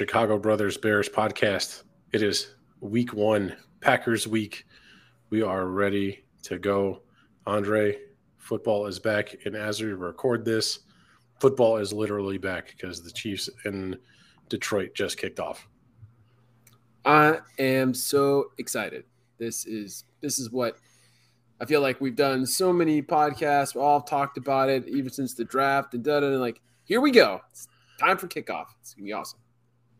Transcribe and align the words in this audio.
Chicago 0.00 0.38
Brothers 0.38 0.78
Bears 0.78 1.10
podcast. 1.10 1.82
It 2.12 2.22
is 2.22 2.54
week 2.80 3.12
one, 3.12 3.54
Packers 3.82 4.26
week. 4.26 4.64
We 5.28 5.42
are 5.42 5.66
ready 5.66 6.24
to 6.44 6.58
go. 6.58 7.02
Andre, 7.46 7.98
football 8.38 8.86
is 8.86 8.98
back. 8.98 9.36
And 9.44 9.54
as 9.54 9.82
we 9.82 9.88
record 9.88 10.42
this, 10.42 10.78
football 11.38 11.76
is 11.76 11.92
literally 11.92 12.38
back 12.38 12.68
because 12.68 13.02
the 13.02 13.10
Chiefs 13.10 13.50
in 13.66 13.94
Detroit 14.48 14.94
just 14.94 15.18
kicked 15.18 15.38
off. 15.38 15.68
I 17.04 17.40
am 17.58 17.92
so 17.92 18.52
excited. 18.56 19.04
This 19.36 19.66
is 19.66 20.04
this 20.22 20.38
is 20.38 20.50
what 20.50 20.78
I 21.60 21.66
feel 21.66 21.82
like 21.82 22.00
we've 22.00 22.16
done 22.16 22.46
so 22.46 22.72
many 22.72 23.02
podcasts. 23.02 23.74
We 23.74 23.82
all 23.82 24.00
talked 24.00 24.38
about 24.38 24.70
it 24.70 24.88
even 24.88 25.12
since 25.12 25.34
the 25.34 25.44
draft 25.44 25.92
and 25.92 26.06
it. 26.06 26.22
And 26.22 26.40
like, 26.40 26.62
here 26.84 27.02
we 27.02 27.10
go. 27.10 27.42
It's 27.50 27.68
time 27.98 28.16
for 28.16 28.28
kickoff. 28.28 28.68
It's 28.80 28.94
gonna 28.94 29.04
be 29.04 29.12
awesome. 29.12 29.40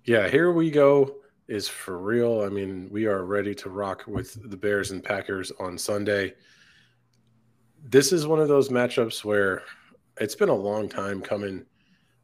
Yeah, 0.05 0.29
here 0.29 0.53
we 0.53 0.71
go 0.71 1.17
is 1.49 1.69
for 1.69 1.99
real. 1.99 2.43
I 2.43 2.49
mean, 2.49 2.89
we 2.91 3.07
are 3.07 3.25
ready 3.25 3.55
to 3.57 3.71
rock 3.71 4.05
with 4.07 4.51
the 4.51 4.57
Bears 4.57 4.93
and 4.93 5.03
Packers 5.03 5.51
on 5.59 5.77
Sunday. 5.77 6.35
This 7.85 8.13
is 8.13 8.27
one 8.27 8.39
of 8.39 8.49
those 8.49 8.69
matchups 8.69 9.25
where 9.25 9.63
it's 10.21 10.37
been 10.37 10.49
a 10.49 10.55
long 10.55 10.89
time 10.89 11.21
coming 11.21 11.67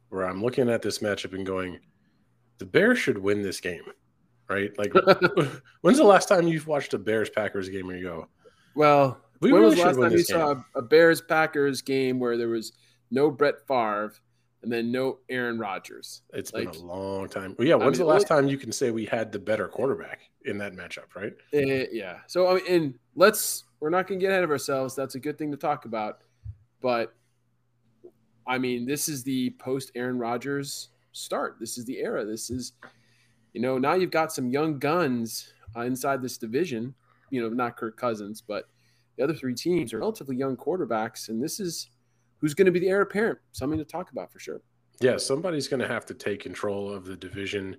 where 0.09 0.25
I'm 0.25 0.41
looking 0.41 0.69
at 0.69 0.81
this 0.81 0.99
matchup 0.99 1.33
and 1.33 1.45
going, 1.45 1.79
the 2.57 2.65
Bears 2.65 2.99
should 2.99 3.17
win 3.17 3.41
this 3.41 3.59
game, 3.59 3.83
right? 4.49 4.71
Like, 4.77 4.93
when's 5.81 5.97
the 5.97 6.05
last 6.05 6.29
time 6.29 6.47
you've 6.47 6.67
watched 6.67 6.93
a 6.93 6.97
Bears 6.97 7.29
Packers 7.29 7.67
game 7.67 7.87
where 7.87 7.97
you 7.97 8.03
go, 8.03 8.29
well, 8.75 9.19
we 9.41 9.51
when 9.51 9.61
really 9.61 9.75
was 9.75 9.79
the 9.79 9.85
last 9.85 9.95
time 9.99 10.11
you 10.11 10.17
game. 10.17 10.25
saw 10.25 10.55
a 10.75 10.81
Bears 10.81 11.19
Packers 11.19 11.81
game 11.81 12.19
where 12.19 12.37
there 12.37 12.47
was 12.47 12.71
no 13.11 13.29
Brett 13.29 13.55
Favre 13.67 14.13
and 14.67 14.73
then 14.73 14.91
no 14.91 15.19
Aaron 15.29 15.57
Rodgers. 15.57 16.23
It's 16.33 16.51
like, 16.51 16.69
been 16.69 16.81
a 16.81 16.85
long 16.85 17.29
time. 17.29 17.55
Well, 17.57 17.65
yeah, 17.65 17.75
when's 17.75 17.99
I 17.99 18.03
mean, 18.03 18.07
the 18.07 18.13
last 18.13 18.27
time 18.27 18.49
you 18.49 18.57
can 18.57 18.73
say 18.73 18.91
we 18.91 19.05
had 19.05 19.31
the 19.31 19.39
better 19.39 19.69
quarterback 19.69 20.19
in 20.43 20.57
that 20.57 20.73
matchup, 20.73 21.15
right? 21.15 21.31
Uh, 21.53 21.87
yeah. 21.89 22.17
So 22.27 22.49
I 22.49 22.55
mean, 22.55 22.63
and 22.67 22.99
let's 23.15 23.63
we're 23.79 23.89
not 23.89 24.07
going 24.07 24.19
to 24.19 24.25
get 24.25 24.31
ahead 24.33 24.43
of 24.43 24.51
ourselves. 24.51 24.93
That's 24.93 25.15
a 25.15 25.21
good 25.21 25.37
thing 25.37 25.51
to 25.51 25.57
talk 25.57 25.85
about, 25.85 26.19
but 26.81 27.15
I 28.45 28.57
mean, 28.57 28.85
this 28.85 29.07
is 29.07 29.23
the 29.23 29.51
post 29.51 29.89
Aaron 29.95 30.19
Rodgers 30.19 30.89
start. 31.13 31.55
This 31.61 31.77
is 31.77 31.85
the 31.85 31.99
era. 31.99 32.25
This 32.25 32.49
is, 32.49 32.73
you 33.53 33.61
know, 33.61 33.77
now 33.77 33.93
you've 33.93 34.11
got 34.11 34.33
some 34.33 34.49
young 34.49 34.79
guns 34.79 35.53
uh, 35.77 35.81
inside 35.83 36.21
this 36.21 36.37
division. 36.37 36.93
You 37.29 37.41
know, 37.41 37.47
not 37.47 37.77
Kirk 37.77 37.95
Cousins, 37.95 38.43
but 38.45 38.67
the 39.15 39.23
other 39.23 39.33
three 39.33 39.55
teams 39.55 39.93
are 39.93 39.99
relatively 39.99 40.35
young 40.35 40.57
quarterbacks, 40.57 41.29
and 41.29 41.41
this 41.41 41.61
is 41.61 41.89
who's 42.39 42.53
going 42.53 42.65
to 42.65 42.71
be 42.71 42.79
the 42.79 42.89
heir 42.89 43.01
apparent. 43.01 43.39
Something 43.51 43.79
to 43.79 43.85
talk 43.85 44.11
about 44.11 44.31
for 44.31 44.39
sure. 44.39 44.61
Yeah, 44.99 45.17
somebody's 45.17 45.67
going 45.67 45.79
to 45.79 45.87
have 45.87 46.05
to 46.07 46.13
take 46.13 46.41
control 46.41 46.91
of 46.91 47.05
the 47.05 47.15
division. 47.15 47.77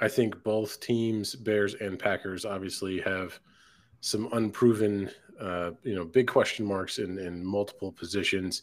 I 0.00 0.08
think 0.08 0.42
both 0.42 0.80
teams, 0.80 1.34
Bears 1.34 1.74
and 1.74 1.98
Packers, 1.98 2.44
obviously 2.44 3.00
have 3.00 3.38
some 4.00 4.28
unproven, 4.32 5.10
uh, 5.40 5.72
you 5.82 5.94
know, 5.94 6.04
big 6.04 6.26
question 6.26 6.66
marks 6.66 6.98
in, 6.98 7.18
in 7.18 7.44
multiple 7.44 7.92
positions. 7.92 8.62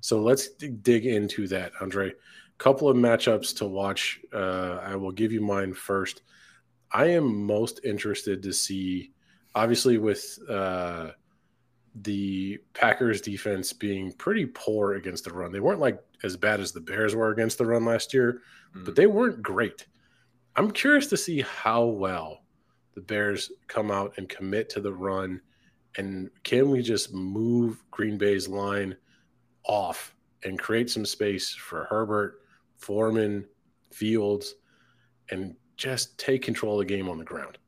So 0.00 0.20
let's 0.20 0.48
dig 0.48 1.06
into 1.06 1.48
that, 1.48 1.72
Andre. 1.80 2.12
Couple 2.58 2.88
of 2.88 2.96
matchups 2.96 3.56
to 3.56 3.66
watch. 3.66 4.20
Uh, 4.32 4.78
I 4.82 4.96
will 4.96 5.12
give 5.12 5.32
you 5.32 5.40
mine 5.40 5.74
first. 5.74 6.22
I 6.92 7.06
am 7.06 7.44
most 7.46 7.80
interested 7.84 8.42
to 8.42 8.52
see, 8.52 9.12
obviously, 9.54 9.98
with 9.98 10.38
uh, 10.48 11.10
the 11.94 12.58
Packers 12.72 13.20
defense 13.20 13.72
being 13.72 14.12
pretty 14.12 14.46
poor 14.46 14.94
against 14.94 15.24
the 15.24 15.32
run. 15.32 15.52
They 15.52 15.60
weren't 15.60 15.80
like 15.80 16.02
as 16.24 16.36
bad 16.36 16.60
as 16.60 16.72
the 16.72 16.80
Bears 16.80 17.14
were 17.14 17.30
against 17.30 17.58
the 17.58 17.66
run 17.66 17.84
last 17.84 18.12
year, 18.12 18.42
mm. 18.76 18.84
but 18.84 18.96
they 18.96 19.06
weren't 19.06 19.42
great. 19.42 19.86
I'm 20.56 20.70
curious 20.70 21.06
to 21.08 21.16
see 21.16 21.42
how 21.42 21.84
well 21.84 22.42
the 22.94 23.00
Bears 23.00 23.52
come 23.68 23.90
out 23.90 24.14
and 24.16 24.28
commit 24.28 24.68
to 24.70 24.80
the 24.80 24.92
run. 24.92 25.40
And 25.96 26.30
can 26.42 26.70
we 26.70 26.82
just 26.82 27.12
move 27.12 27.84
Green 27.90 28.18
Bay's 28.18 28.48
line 28.48 28.96
off 29.64 30.14
and 30.42 30.58
create 30.58 30.90
some 30.90 31.06
space 31.06 31.54
for 31.54 31.84
Herbert, 31.84 32.40
Foreman, 32.76 33.46
Fields, 33.92 34.54
and 35.30 35.54
just 35.76 36.18
take 36.18 36.42
control 36.42 36.80
of 36.80 36.86
the 36.86 36.94
game 36.94 37.08
on 37.08 37.18
the 37.18 37.24
ground? 37.24 37.58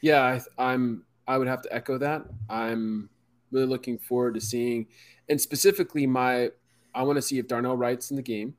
Yeah, 0.00 0.40
I, 0.58 0.72
I'm 0.72 1.04
I 1.30 1.38
would 1.38 1.46
have 1.46 1.62
to 1.62 1.72
echo 1.72 1.96
that. 1.98 2.24
I'm 2.48 3.08
really 3.52 3.66
looking 3.66 3.98
forward 3.98 4.34
to 4.34 4.40
seeing, 4.40 4.88
and 5.28 5.40
specifically, 5.40 6.04
my 6.04 6.50
I 6.92 7.04
want 7.04 7.18
to 7.18 7.22
see 7.22 7.38
if 7.38 7.46
Darnell 7.46 7.76
Wright's 7.76 8.10
in 8.10 8.16
the 8.16 8.22
game. 8.22 8.56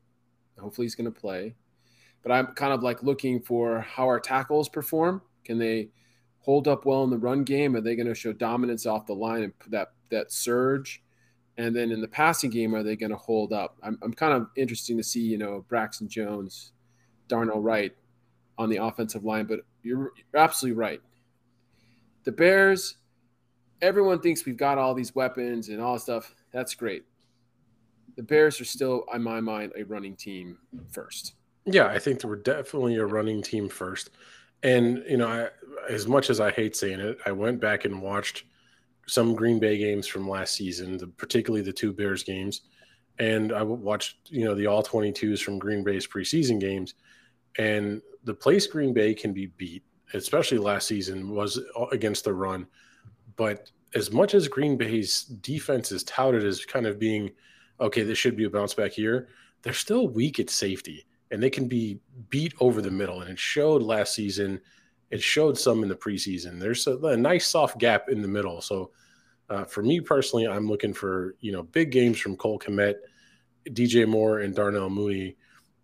Hopefully, 0.57 0.85
he's 0.85 0.95
going 0.95 1.11
to 1.11 1.19
play. 1.19 1.55
But 2.23 2.31
I'm 2.31 2.47
kind 2.53 2.71
of 2.71 2.81
like 2.81 3.03
looking 3.03 3.41
for 3.41 3.81
how 3.81 4.05
our 4.05 4.21
tackles 4.21 4.69
perform. 4.69 5.21
Can 5.43 5.59
they 5.59 5.89
hold 6.39 6.69
up 6.69 6.85
well 6.85 7.03
in 7.03 7.09
the 7.09 7.17
run 7.17 7.43
game? 7.43 7.75
Are 7.75 7.81
they 7.81 7.97
going 7.97 8.07
to 8.07 8.15
show 8.15 8.31
dominance 8.31 8.85
off 8.85 9.05
the 9.05 9.15
line 9.15 9.43
and 9.43 9.53
that 9.67 9.89
that 10.09 10.31
surge? 10.31 11.03
And 11.57 11.75
then 11.75 11.91
in 11.91 11.99
the 11.99 12.07
passing 12.07 12.51
game, 12.51 12.73
are 12.73 12.83
they 12.83 12.95
going 12.95 13.11
to 13.11 13.17
hold 13.17 13.51
up? 13.51 13.75
I'm, 13.83 13.99
I'm 14.01 14.13
kind 14.13 14.31
of 14.31 14.47
interesting 14.55 14.95
to 14.95 15.03
see, 15.03 15.19
you 15.19 15.37
know, 15.37 15.65
Braxton 15.67 16.07
Jones, 16.07 16.71
Darnell 17.27 17.61
Wright 17.61 17.91
on 18.57 18.69
the 18.69 18.77
offensive 18.77 19.25
line. 19.25 19.45
But 19.45 19.59
you're, 19.83 20.13
you're 20.15 20.41
absolutely 20.41 20.79
right 20.79 21.01
the 22.23 22.31
Bears, 22.31 22.97
everyone 23.81 24.19
thinks 24.19 24.45
we've 24.45 24.57
got 24.57 24.77
all 24.77 24.93
these 24.93 25.15
weapons 25.15 25.69
and 25.69 25.81
all 25.81 25.97
stuff. 25.97 26.35
That's 26.51 26.75
great. 26.75 27.03
The 28.15 28.23
Bears 28.23 28.59
are 28.61 28.65
still, 28.65 29.05
in 29.13 29.23
my 29.23 29.39
mind, 29.39 29.71
a 29.77 29.83
running 29.83 30.15
team 30.15 30.57
first. 30.91 31.33
Yeah, 31.65 31.87
I 31.87 31.99
think 31.99 32.23
we're 32.23 32.35
definitely 32.35 32.97
a 32.97 33.05
running 33.05 33.41
team 33.41 33.69
first. 33.69 34.09
And, 34.63 35.03
you 35.07 35.17
know, 35.17 35.27
I, 35.27 35.49
as 35.91 36.07
much 36.07 36.29
as 36.29 36.39
I 36.39 36.51
hate 36.51 36.75
saying 36.75 36.99
it, 36.99 37.17
I 37.25 37.31
went 37.31 37.59
back 37.59 37.85
and 37.85 38.01
watched 38.01 38.43
some 39.07 39.33
Green 39.33 39.59
Bay 39.59 39.77
games 39.77 40.07
from 40.07 40.29
last 40.29 40.53
season, 40.53 40.97
the, 40.97 41.07
particularly 41.07 41.63
the 41.63 41.73
two 41.73 41.93
Bears 41.93 42.23
games. 42.23 42.61
And 43.19 43.51
I 43.51 43.63
watched, 43.63 44.17
you 44.29 44.45
know, 44.45 44.55
the 44.55 44.67
all 44.67 44.83
22s 44.83 45.41
from 45.41 45.59
Green 45.59 45.83
Bay's 45.83 46.07
preseason 46.07 46.59
games. 46.59 46.95
And 47.57 48.01
the 48.23 48.33
place 48.33 48.67
Green 48.67 48.93
Bay 48.93 49.13
can 49.13 49.33
be 49.33 49.47
beat 49.47 49.83
especially 50.13 50.57
last 50.57 50.87
season, 50.87 51.29
was 51.29 51.59
against 51.91 52.23
the 52.25 52.33
run. 52.33 52.67
But 53.35 53.71
as 53.93 54.11
much 54.11 54.33
as 54.33 54.47
Green 54.47 54.77
Bay's 54.77 55.23
defense 55.23 55.91
is 55.91 56.03
touted 56.03 56.43
as 56.45 56.65
kind 56.65 56.85
of 56.85 56.99
being, 56.99 57.31
okay, 57.79 58.03
this 58.03 58.17
should 58.17 58.35
be 58.35 58.45
a 58.45 58.49
bounce 58.49 58.73
back 58.73 58.97
year, 58.97 59.29
they're 59.61 59.73
still 59.73 60.07
weak 60.07 60.39
at 60.39 60.49
safety 60.49 61.05
and 61.31 61.41
they 61.41 61.49
can 61.49 61.67
be 61.67 61.99
beat 62.29 62.53
over 62.59 62.81
the 62.81 62.91
middle. 62.91 63.21
And 63.21 63.31
it 63.31 63.39
showed 63.39 63.81
last 63.81 64.13
season. 64.13 64.59
It 65.09 65.21
showed 65.21 65.57
some 65.57 65.83
in 65.83 65.89
the 65.89 65.95
preseason. 65.95 66.59
There's 66.59 66.87
a, 66.87 66.97
a 66.97 67.17
nice 67.17 67.47
soft 67.47 67.79
gap 67.79 68.09
in 68.09 68.21
the 68.21 68.27
middle. 68.27 68.61
So 68.61 68.91
uh, 69.49 69.65
for 69.65 69.81
me 69.81 69.99
personally, 69.99 70.47
I'm 70.47 70.67
looking 70.67 70.93
for 70.93 71.35
you 71.39 71.51
know 71.51 71.63
big 71.63 71.91
games 71.91 72.19
from 72.19 72.37
Cole 72.37 72.59
Kmet, 72.59 72.95
DJ 73.69 74.07
Moore, 74.07 74.39
and 74.39 74.55
Darnell 74.55 74.89
Mooney 74.89 75.35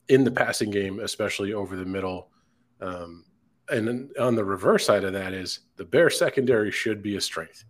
in 0.07 0.23
the 0.23 0.31
passing 0.31 0.69
game, 0.69 0.99
especially 0.99 1.53
over 1.53 1.75
the 1.75 1.85
middle. 1.85 2.29
Um, 2.79 3.25
and 3.69 4.09
on 4.17 4.35
the 4.35 4.45
reverse 4.45 4.85
side 4.85 5.03
of 5.03 5.13
that 5.13 5.33
is 5.33 5.59
the 5.75 5.85
bear 5.85 6.09
secondary 6.09 6.71
should 6.71 7.01
be 7.01 7.17
a 7.17 7.21
strength. 7.21 7.65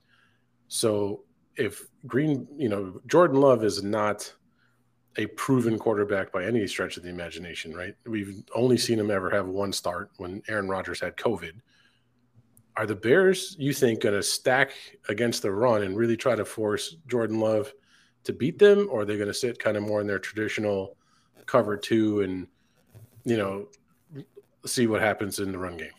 So 0.68 1.24
if 1.56 1.88
Green, 2.06 2.48
you 2.56 2.70
know, 2.70 3.02
Jordan 3.08 3.42
Love 3.42 3.64
is 3.64 3.84
not 3.84 4.32
a 5.18 5.26
proven 5.28 5.80
quarterback 5.80 6.32
by 6.32 6.46
any 6.46 6.68
stretch 6.68 6.98
of 6.98 7.04
the 7.04 7.10
imagination, 7.10 7.74
right? 7.74 7.96
We've 8.06 8.44
only 8.54 8.78
seen 8.78 9.00
him 9.00 9.10
ever 9.10 9.32
have 9.32 9.48
one 9.48 9.74
start 9.74 10.12
when 10.18 10.44
Aaron 10.48 10.70
Rodgers 10.70 11.00
had 11.00 11.18
COVID. 11.18 11.54
Are 12.76 12.86
the 12.86 12.96
Bears, 12.96 13.56
you 13.58 13.74
think, 13.74 14.02
going 14.02 14.14
to 14.14 14.22
stack 14.22 14.74
against 15.10 15.42
the 15.42 15.52
run 15.52 15.82
and 15.82 15.98
really 15.98 16.16
try 16.16 16.36
to 16.36 16.46
force 16.46 16.98
Jordan 17.08 17.40
Love 17.40 17.74
to 18.26 18.34
beat 18.34 18.60
them, 18.60 18.88
or 18.92 19.02
are 19.02 19.06
they 19.06 19.16
going 19.16 19.28
to 19.28 19.34
sit 19.34 19.58
kind 19.58 19.78
of 19.78 19.82
more 19.82 20.02
in 20.02 20.06
their 20.06 20.20
traditional 20.20 20.96
cover 21.48 21.76
two 21.76 22.22
and, 22.22 22.46
you 23.24 23.38
know, 23.38 23.68
see 24.66 24.88
what 24.88 25.02
happens 25.02 25.40
in 25.40 25.52
the 25.52 25.58
run 25.58 25.78
game. 25.78 25.92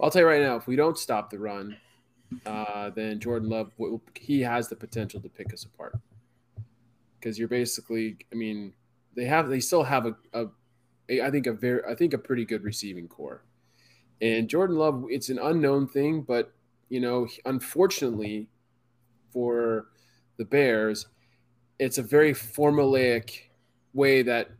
I'll 0.00 0.10
tell 0.10 0.22
you 0.22 0.28
right 0.28 0.42
now, 0.42 0.56
if 0.56 0.66
we 0.66 0.76
don't 0.76 0.98
stop 0.98 1.30
the 1.30 1.38
run, 1.38 1.76
uh, 2.46 2.90
then 2.90 3.20
Jordan 3.20 3.48
Love 3.48 3.72
he 4.14 4.40
has 4.40 4.68
the 4.68 4.76
potential 4.76 5.20
to 5.20 5.28
pick 5.28 5.52
us 5.52 5.64
apart. 5.64 5.98
Because 7.18 7.38
you're 7.38 7.48
basically, 7.48 8.16
I 8.32 8.34
mean, 8.34 8.72
they 9.14 9.24
have 9.24 9.48
they 9.48 9.60
still 9.60 9.82
have 9.82 10.06
a, 10.06 10.16
a, 10.32 10.46
a 11.08 11.22
I 11.22 11.30
think 11.30 11.46
a 11.46 11.52
very 11.52 11.82
I 11.88 11.94
think 11.94 12.14
a 12.14 12.18
pretty 12.18 12.44
good 12.44 12.64
receiving 12.64 13.08
corps, 13.08 13.42
and 14.20 14.48
Jordan 14.48 14.76
Love 14.76 15.04
it's 15.08 15.28
an 15.28 15.38
unknown 15.38 15.86
thing, 15.86 16.22
but 16.22 16.52
you 16.88 17.00
know 17.00 17.26
unfortunately 17.44 18.48
for 19.32 19.88
the 20.38 20.44
Bears, 20.44 21.06
it's 21.78 21.98
a 21.98 22.02
very 22.02 22.32
formulaic 22.32 23.40
way 23.92 24.22
that 24.22 24.50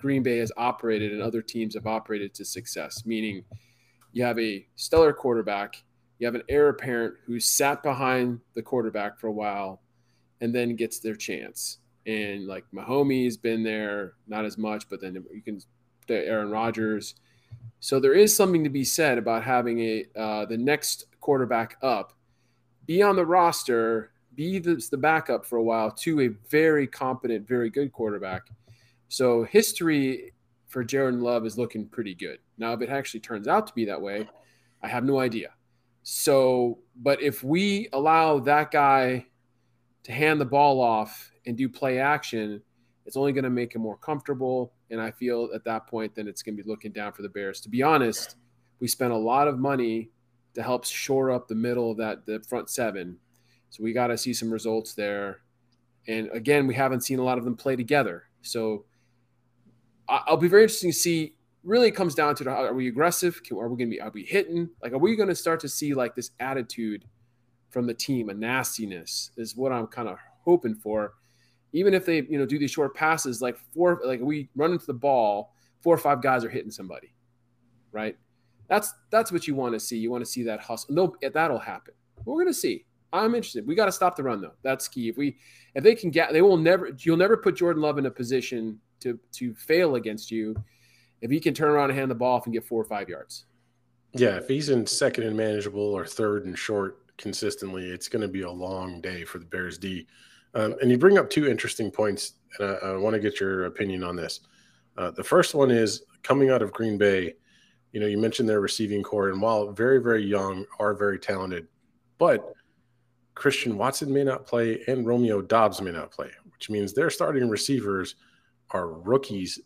Green 0.00 0.22
Bay 0.22 0.38
has 0.38 0.52
operated 0.56 1.12
and 1.12 1.22
other 1.22 1.42
teams 1.42 1.74
have 1.74 1.86
operated 1.86 2.34
to 2.34 2.44
success, 2.44 3.04
meaning 3.06 3.44
you 4.12 4.24
have 4.24 4.38
a 4.38 4.66
stellar 4.76 5.12
quarterback, 5.12 5.82
you 6.18 6.26
have 6.26 6.34
an 6.34 6.42
heir 6.48 6.68
apparent 6.68 7.14
who 7.26 7.38
sat 7.38 7.82
behind 7.82 8.40
the 8.54 8.62
quarterback 8.62 9.18
for 9.18 9.28
a 9.28 9.32
while 9.32 9.82
and 10.40 10.54
then 10.54 10.76
gets 10.76 10.98
their 10.98 11.14
chance. 11.14 11.78
And 12.06 12.46
like 12.46 12.64
Mahomes 12.74 13.40
been 13.40 13.62
there, 13.62 14.14
not 14.26 14.44
as 14.44 14.58
much, 14.58 14.88
but 14.88 15.00
then 15.00 15.24
you 15.32 15.42
can 15.42 15.60
Aaron 16.08 16.50
Rodgers. 16.50 17.14
So 17.78 18.00
there 18.00 18.14
is 18.14 18.34
something 18.34 18.64
to 18.64 18.70
be 18.70 18.84
said 18.84 19.16
about 19.16 19.44
having 19.44 19.80
a 19.80 20.04
uh, 20.16 20.44
the 20.46 20.56
next 20.56 21.06
quarterback 21.20 21.76
up 21.82 22.14
be 22.86 23.02
on 23.02 23.14
the 23.14 23.24
roster, 23.24 24.10
be 24.34 24.58
the, 24.58 24.84
the 24.90 24.96
backup 24.96 25.46
for 25.46 25.58
a 25.58 25.62
while 25.62 25.92
to 25.92 26.22
a 26.22 26.28
very 26.50 26.86
competent, 26.86 27.46
very 27.46 27.70
good 27.70 27.92
quarterback. 27.92 28.48
So 29.10 29.42
history 29.42 30.32
for 30.68 30.84
Jordan 30.84 31.20
Love 31.20 31.44
is 31.44 31.58
looking 31.58 31.88
pretty 31.88 32.14
good. 32.14 32.38
Now, 32.58 32.72
if 32.74 32.80
it 32.80 32.90
actually 32.90 33.18
turns 33.18 33.48
out 33.48 33.66
to 33.66 33.74
be 33.74 33.84
that 33.86 34.00
way, 34.00 34.28
I 34.84 34.88
have 34.88 35.02
no 35.02 35.18
idea. 35.18 35.48
So, 36.04 36.78
but 36.94 37.20
if 37.20 37.42
we 37.42 37.88
allow 37.92 38.38
that 38.38 38.70
guy 38.70 39.26
to 40.04 40.12
hand 40.12 40.40
the 40.40 40.44
ball 40.44 40.80
off 40.80 41.32
and 41.44 41.56
do 41.56 41.68
play 41.68 41.98
action, 41.98 42.62
it's 43.04 43.16
only 43.16 43.32
going 43.32 43.42
to 43.42 43.50
make 43.50 43.74
him 43.74 43.82
more 43.82 43.96
comfortable. 43.96 44.74
And 44.90 45.00
I 45.00 45.10
feel 45.10 45.50
at 45.56 45.64
that 45.64 45.88
point, 45.88 46.14
then 46.14 46.28
it's 46.28 46.42
going 46.44 46.56
to 46.56 46.62
be 46.62 46.68
looking 46.68 46.92
down 46.92 47.12
for 47.12 47.22
the 47.22 47.28
Bears. 47.28 47.60
To 47.62 47.68
be 47.68 47.82
honest, 47.82 48.36
we 48.78 48.86
spent 48.86 49.12
a 49.12 49.18
lot 49.18 49.48
of 49.48 49.58
money 49.58 50.10
to 50.54 50.62
help 50.62 50.84
shore 50.84 51.32
up 51.32 51.48
the 51.48 51.54
middle 51.56 51.90
of 51.90 51.96
that 51.96 52.26
the 52.26 52.40
front 52.48 52.70
seven. 52.70 53.18
So 53.70 53.82
we 53.82 53.92
got 53.92 54.06
to 54.06 54.16
see 54.16 54.32
some 54.32 54.52
results 54.52 54.94
there. 54.94 55.40
And 56.06 56.30
again, 56.32 56.68
we 56.68 56.74
haven't 56.74 57.00
seen 57.00 57.18
a 57.18 57.24
lot 57.24 57.38
of 57.38 57.44
them 57.44 57.56
play 57.56 57.74
together. 57.74 58.24
So 58.42 58.84
I'll 60.10 60.36
be 60.36 60.48
very 60.48 60.62
interesting 60.62 60.90
to 60.90 60.96
see. 60.96 61.34
Really, 61.62 61.88
it 61.88 61.94
comes 61.94 62.14
down 62.14 62.34
to 62.36 62.48
are 62.48 62.72
we 62.72 62.88
aggressive? 62.88 63.40
Are 63.52 63.68
we 63.68 63.76
going 63.76 63.90
to 63.90 63.96
be 63.96 64.00
are 64.00 64.10
we 64.10 64.24
hitting? 64.24 64.70
Like, 64.82 64.92
are 64.92 64.98
we 64.98 65.14
going 65.14 65.28
to 65.28 65.34
start 65.34 65.60
to 65.60 65.68
see 65.68 65.94
like 65.94 66.14
this 66.14 66.30
attitude 66.40 67.04
from 67.70 67.86
the 67.86 67.94
team, 67.94 68.28
a 68.28 68.34
nastiness 68.34 69.30
is 69.36 69.56
what 69.56 69.72
I'm 69.72 69.86
kind 69.86 70.08
of 70.08 70.18
hoping 70.44 70.74
for. 70.74 71.14
Even 71.72 71.94
if 71.94 72.04
they 72.04 72.22
you 72.22 72.38
know 72.38 72.46
do 72.46 72.58
these 72.58 72.72
short 72.72 72.94
passes, 72.94 73.40
like 73.40 73.56
four, 73.72 74.00
like 74.04 74.20
we 74.20 74.50
run 74.56 74.72
into 74.72 74.86
the 74.86 74.94
ball, 74.94 75.54
four 75.80 75.94
or 75.94 75.98
five 75.98 76.20
guys 76.20 76.44
are 76.44 76.50
hitting 76.50 76.70
somebody, 76.70 77.14
right? 77.92 78.16
That's 78.68 78.92
that's 79.10 79.30
what 79.30 79.46
you 79.46 79.54
want 79.54 79.74
to 79.74 79.80
see. 79.80 79.96
You 79.96 80.10
want 80.10 80.24
to 80.24 80.30
see 80.30 80.42
that 80.44 80.60
hustle. 80.60 80.94
No, 80.94 81.14
that'll 81.32 81.58
happen. 81.58 81.94
We're 82.24 82.34
going 82.34 82.48
to 82.48 82.54
see. 82.54 82.86
I'm 83.12 83.34
interested. 83.34 83.66
We 83.66 83.74
got 83.74 83.86
to 83.86 83.92
stop 83.92 84.16
the 84.16 84.22
run 84.22 84.40
though. 84.40 84.54
That's 84.62 84.88
key. 84.88 85.08
If 85.08 85.16
we 85.16 85.36
if 85.74 85.84
they 85.84 85.94
can 85.94 86.10
get, 86.10 86.32
they 86.32 86.42
will 86.42 86.56
never. 86.56 86.90
You'll 86.98 87.16
never 87.16 87.36
put 87.36 87.56
Jordan 87.56 87.82
Love 87.82 87.98
in 87.98 88.06
a 88.06 88.10
position 88.10 88.80
to 89.00 89.18
to 89.32 89.54
fail 89.54 89.96
against 89.96 90.30
you 90.30 90.54
if 91.20 91.30
he 91.30 91.40
can 91.40 91.54
turn 91.54 91.70
around 91.70 91.90
and 91.90 91.98
hand 91.98 92.10
the 92.10 92.14
ball 92.14 92.36
off 92.36 92.46
and 92.46 92.54
get 92.54 92.64
four 92.64 92.80
or 92.80 92.86
five 92.86 93.08
yards. 93.08 93.44
Yeah, 94.12 94.36
if 94.36 94.48
he's 94.48 94.70
in 94.70 94.86
second 94.86 95.24
and 95.24 95.36
manageable 95.36 95.80
or 95.80 96.06
third 96.06 96.46
and 96.46 96.58
short 96.58 97.16
consistently, 97.16 97.88
it's 97.88 98.08
going 98.08 98.22
to 98.22 98.28
be 98.28 98.42
a 98.42 98.50
long 98.50 99.00
day 99.00 99.24
for 99.24 99.38
the 99.38 99.44
Bears 99.44 99.78
D. 99.78 100.06
Um, 100.54 100.74
and 100.80 100.90
you 100.90 100.98
bring 100.98 101.18
up 101.18 101.30
two 101.30 101.46
interesting 101.46 101.90
points, 101.90 102.32
and 102.58 102.70
I, 102.70 102.88
I 102.88 102.96
want 102.96 103.14
to 103.14 103.20
get 103.20 103.38
your 103.38 103.66
opinion 103.66 104.02
on 104.02 104.16
this. 104.16 104.40
Uh, 104.96 105.12
the 105.12 105.22
first 105.22 105.54
one 105.54 105.70
is 105.70 106.02
coming 106.22 106.50
out 106.50 106.62
of 106.62 106.72
Green 106.72 106.98
Bay. 106.98 107.34
You 107.92 108.00
know, 108.00 108.06
you 108.06 108.18
mentioned 108.18 108.48
their 108.48 108.60
receiving 108.60 109.02
corps, 109.02 109.30
and 109.30 109.40
while 109.40 109.70
very, 109.70 110.02
very 110.02 110.24
young, 110.24 110.64
are 110.80 110.94
very 110.94 111.18
talented, 111.18 111.68
but 112.18 112.52
Christian 113.34 113.76
Watson 113.78 114.12
may 114.12 114.24
not 114.24 114.44
play 114.44 114.82
and 114.88 115.06
Romeo 115.06 115.40
Doubs 115.40 115.80
may 115.80 115.92
not 115.92 116.10
play, 116.10 116.30
which 116.52 116.68
means 116.68 116.92
their 116.92 117.10
starting 117.10 117.48
receivers– 117.48 118.16
are 118.70 118.88
rookies, 118.88 119.58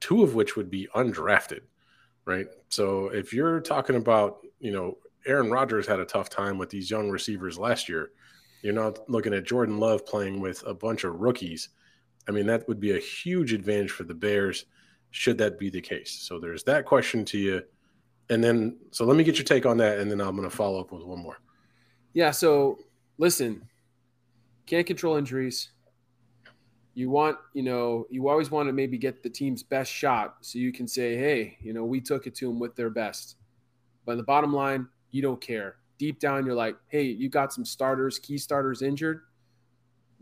two 0.00 0.22
of 0.22 0.34
which 0.34 0.56
would 0.56 0.70
be 0.70 0.88
undrafted, 0.94 1.60
right? 2.24 2.46
So 2.68 3.08
if 3.08 3.32
you're 3.32 3.60
talking 3.60 3.96
about, 3.96 4.38
you 4.58 4.72
know, 4.72 4.98
Aaron 5.26 5.50
Rodgers 5.50 5.86
had 5.86 6.00
a 6.00 6.04
tough 6.04 6.28
time 6.28 6.58
with 6.58 6.70
these 6.70 6.90
young 6.90 7.10
receivers 7.10 7.58
last 7.58 7.88
year. 7.88 8.10
You're 8.62 8.72
not 8.72 9.08
looking 9.08 9.34
at 9.34 9.44
Jordan 9.44 9.78
Love 9.78 10.06
playing 10.06 10.40
with 10.40 10.62
a 10.66 10.74
bunch 10.74 11.04
of 11.04 11.20
rookies. 11.20 11.70
I 12.28 12.32
mean, 12.32 12.46
that 12.46 12.66
would 12.68 12.80
be 12.80 12.96
a 12.96 13.00
huge 13.00 13.52
advantage 13.52 13.90
for 13.90 14.04
the 14.04 14.14
Bears 14.14 14.66
should 15.10 15.38
that 15.38 15.58
be 15.58 15.68
the 15.68 15.80
case. 15.80 16.12
So 16.22 16.38
there's 16.38 16.64
that 16.64 16.86
question 16.86 17.24
to 17.26 17.38
you. 17.38 17.62
And 18.30 18.42
then, 18.42 18.78
so 18.90 19.04
let 19.04 19.16
me 19.16 19.24
get 19.24 19.36
your 19.36 19.44
take 19.44 19.66
on 19.66 19.76
that. 19.78 19.98
And 19.98 20.10
then 20.10 20.20
I'm 20.20 20.36
going 20.36 20.48
to 20.48 20.56
follow 20.56 20.80
up 20.80 20.92
with 20.92 21.02
one 21.02 21.18
more. 21.18 21.38
Yeah. 22.14 22.30
So 22.30 22.78
listen, 23.18 23.68
can't 24.66 24.86
control 24.86 25.16
injuries 25.16 25.71
you 26.94 27.08
want, 27.08 27.38
you 27.54 27.62
know, 27.62 28.06
you 28.10 28.28
always 28.28 28.50
want 28.50 28.68
to 28.68 28.72
maybe 28.72 28.98
get 28.98 29.22
the 29.22 29.30
team's 29.30 29.62
best 29.62 29.90
shot 29.90 30.36
so 30.40 30.58
you 30.58 30.72
can 30.72 30.86
say, 30.86 31.16
hey, 31.16 31.56
you 31.62 31.72
know, 31.72 31.84
we 31.84 32.00
took 32.00 32.26
it 32.26 32.34
to 32.36 32.46
them 32.46 32.58
with 32.58 32.76
their 32.76 32.90
best. 32.90 33.36
But 34.04 34.16
the 34.16 34.22
bottom 34.22 34.52
line, 34.52 34.88
you 35.10 35.22
don't 35.22 35.40
care. 35.40 35.76
Deep 35.98 36.18
down, 36.18 36.44
you're 36.44 36.54
like, 36.54 36.76
hey, 36.88 37.04
you 37.04 37.28
got 37.28 37.52
some 37.52 37.64
starters, 37.64 38.18
key 38.18 38.36
starters 38.36 38.82
injured. 38.82 39.22